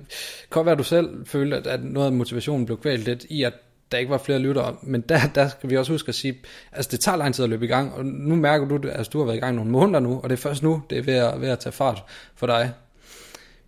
kan 0.53 0.65
være, 0.65 0.73
at 0.73 0.79
du 0.79 0.85
selv 0.85 1.27
følte, 1.27 1.57
at, 1.57 1.67
at 1.67 1.85
noget 1.85 2.07
af 2.07 2.13
motivationen 2.13 2.67
blev 2.67 2.81
kvalt 2.81 3.05
lidt 3.05 3.25
i, 3.31 3.43
at 3.43 3.53
der 3.93 3.99
ikke 3.99 4.11
var 4.11 4.19
flere 4.19 4.39
lyttere. 4.39 4.77
Men 4.83 5.01
der, 5.01 5.19
der 5.35 5.49
skal 5.49 5.71
vi 5.71 5.77
også 5.77 5.93
huske 5.93 6.09
at 6.09 6.15
sige, 6.15 6.39
altså 6.73 6.89
det 6.91 7.01
tager 7.01 7.17
lang 7.17 7.35
tid 7.35 7.45
at 7.45 7.51
løbe 7.51 7.65
i 7.65 7.69
gang, 7.69 7.95
og 7.95 8.07
nu 8.07 8.37
mærker 8.37 8.69
du, 8.69 8.75
at 8.75 8.85
altså, 8.97 9.11
du 9.13 9.19
har 9.19 9.25
været 9.27 9.37
i 9.37 9.41
gang 9.41 9.57
nogle 9.57 9.71
måneder 9.71 10.01
nu, 10.01 10.21
og 10.23 10.31
det 10.31 10.37
er 10.37 10.41
først 10.41 10.63
nu, 10.63 10.83
det 10.91 10.99
er 10.99 11.03
ved 11.03 11.15
at, 11.15 11.41
ved 11.41 11.49
at 11.49 11.59
tage 11.59 11.73
fart 11.73 12.03
for 12.35 12.47
dig. 12.47 12.73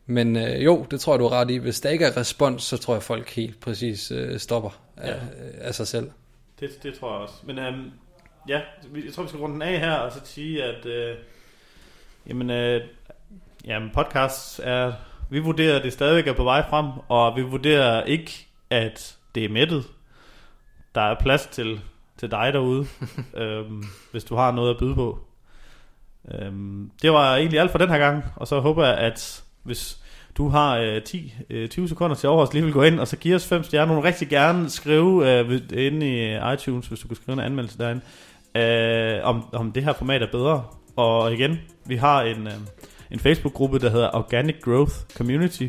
Men 0.07 0.37
øh, 0.37 0.65
jo, 0.65 0.87
det 0.91 1.01
tror 1.01 1.13
jeg, 1.15 1.21
du 1.21 1.29
har 1.29 1.41
ret 1.41 1.51
i. 1.51 1.57
Hvis 1.57 1.81
der 1.81 1.91
ikke 1.91 2.05
er 2.05 2.17
respons, 2.17 2.63
så 2.63 2.77
tror 2.77 2.95
jeg, 2.95 3.03
folk 3.03 3.31
helt 3.31 3.61
præcis 3.61 4.11
øh, 4.11 4.39
stopper 4.39 4.81
af, 4.97 5.09
Ja. 5.09 5.15
af 5.61 5.75
sig 5.75 5.87
selv. 5.87 6.11
Det, 6.61 6.83
det 6.83 6.95
tror 6.95 7.13
jeg 7.13 7.21
også. 7.23 7.35
Men 7.47 7.59
øhm, 7.59 7.91
ja, 8.49 8.61
jeg 9.05 9.13
tror, 9.15 9.23
vi 9.23 9.29
skal 9.29 9.41
runde 9.41 9.55
den 9.55 9.63
af 9.63 9.81
her, 9.81 9.93
og 9.93 10.13
så 10.13 10.21
sige, 10.25 10.65
at 10.65 10.87
øh, 10.87 11.17
jamen, 12.27 12.51
øh, 12.51 12.81
jamen, 13.65 13.91
podcast 13.95 14.61
er, 14.65 14.93
vi 15.31 15.39
vurderer, 15.39 15.77
at 15.77 15.85
det 15.85 15.93
stadigvæk 15.93 16.27
er 16.27 16.33
på 16.33 16.45
vej 16.45 16.69
frem, 16.71 16.87
og 17.09 17.37
vi 17.37 17.43
vurderer 17.43 18.05
ikke, 18.05 18.47
at 18.71 19.17
det 19.35 19.45
er 19.45 19.49
mættet. 19.49 19.85
Der 20.95 21.01
er 21.01 21.21
plads 21.21 21.47
til, 21.47 21.81
til 22.17 22.31
dig 22.31 22.53
derude, 22.53 22.87
øhm, 23.43 23.85
hvis 24.11 24.25
du 24.25 24.35
har 24.35 24.53
noget 24.53 24.71
at 24.71 24.79
byde 24.79 24.95
på. 24.95 25.19
Øhm, 26.35 26.91
det 27.03 27.13
var 27.13 27.37
egentlig 27.37 27.61
alt 27.61 27.71
for 27.71 27.79
den 27.79 27.89
her 27.89 27.99
gang, 27.99 28.25
og 28.37 28.49
så 28.49 28.61
håber 28.61 28.87
jeg, 28.87 28.99
at 28.99 29.45
hvis 29.63 30.03
du 30.37 30.49
har 30.49 30.77
øh, 30.77 31.03
10, 31.03 31.35
øh, 31.51 31.69
20 31.69 31.89
sekunder 31.89 32.17
til 32.17 32.29
overs, 32.29 32.53
lige 32.53 32.65
vil 32.65 32.73
gå 32.73 32.83
ind, 32.83 33.01
og 33.01 33.09
så 33.09 33.17
give 33.17 33.35
os 33.35 33.49
5 33.49 33.63
stjerner. 33.63 33.95
Må 33.95 34.03
rigtig 34.03 34.29
gerne 34.29 34.71
skrive 34.71 35.31
øh, 35.31 35.61
inde 35.73 36.09
i 36.09 36.35
øh, 36.35 36.53
iTunes, 36.55 36.87
hvis 36.87 37.01
du 37.01 37.09
kan 37.09 37.17
skrive 37.17 37.33
en 37.33 37.41
anmeldelse 37.41 37.79
derinde, 37.79 38.03
øh, 38.57 39.19
om, 39.23 39.45
om 39.53 39.73
det 39.73 39.85
her 39.85 39.93
format 39.93 40.23
er 40.23 40.31
bedre. 40.33 40.65
Og 40.97 41.33
igen, 41.33 41.59
vi 41.87 41.97
har 41.97 42.23
en, 42.23 42.47
øh, 42.47 42.53
en 43.11 43.19
Facebook-gruppe, 43.19 43.79
der 43.79 43.91
hedder 43.91 44.11
Organic 44.15 44.57
Growth 44.65 44.95
Community. 45.17 45.69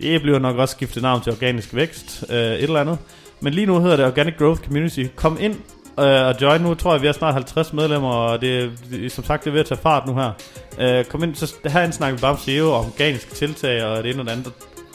Det 0.00 0.22
bliver 0.22 0.38
nok 0.38 0.56
også 0.56 0.72
skiftet 0.72 1.02
navn 1.02 1.22
til 1.22 1.32
Organisk 1.32 1.74
Vækst, 1.74 2.24
øh, 2.30 2.36
et 2.36 2.62
eller 2.62 2.80
andet. 2.80 2.98
Men 3.40 3.54
lige 3.54 3.66
nu 3.66 3.80
hedder 3.80 3.96
det 3.96 4.06
Organic 4.06 4.34
Growth 4.38 4.62
Community. 4.62 5.04
Kom 5.16 5.38
ind 5.40 5.54
øh, 5.98 6.26
og 6.26 6.34
join 6.40 6.60
nu. 6.60 6.74
tror 6.74 6.92
jeg, 6.92 7.02
vi 7.02 7.06
har 7.06 7.12
snart 7.12 7.34
50 7.34 7.72
medlemmer, 7.72 8.08
og 8.08 8.40
det, 8.40 8.72
det 8.90 9.12
som 9.12 9.24
sagt, 9.24 9.44
det 9.44 9.50
er 9.50 9.52
ved 9.52 9.60
at 9.60 9.66
tage 9.66 9.80
fart 9.80 10.06
nu 10.06 10.14
her. 10.14 10.32
Øh, 10.78 11.04
kom 11.04 11.22
ind, 11.22 11.34
så 11.34 11.54
herinde 11.64 11.94
snakker 11.94 12.16
vi 12.16 12.20
bare 12.20 12.30
om 12.30 12.38
SEO 12.38 12.72
og 12.72 12.78
organiske 12.78 13.34
tiltag 13.34 13.84
og 13.84 14.04
det 14.04 14.10
ene 14.10 14.22
og 14.22 14.26
det 14.26 14.32
andet. 14.32 14.52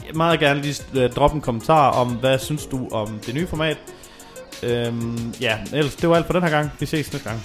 Jeg 0.07 0.15
meget 0.15 0.39
gerne 0.39 0.61
lige 0.61 0.83
øh, 0.95 1.11
droppe 1.11 1.35
en 1.35 1.41
kommentar 1.41 1.91
om, 1.91 2.07
hvad 2.07 2.39
synes 2.39 2.65
du 2.65 2.87
om 2.91 3.19
det 3.25 3.33
nye 3.35 3.47
format. 3.47 3.77
Øhm, 4.63 5.33
ja, 5.41 5.57
ellers 5.73 5.95
det 5.95 6.09
var 6.09 6.15
alt 6.15 6.25
for 6.25 6.33
den 6.33 6.43
her 6.43 6.49
gang. 6.49 6.71
Vi 6.79 6.85
ses 6.85 7.13
næste 7.13 7.29
gang. 7.29 7.41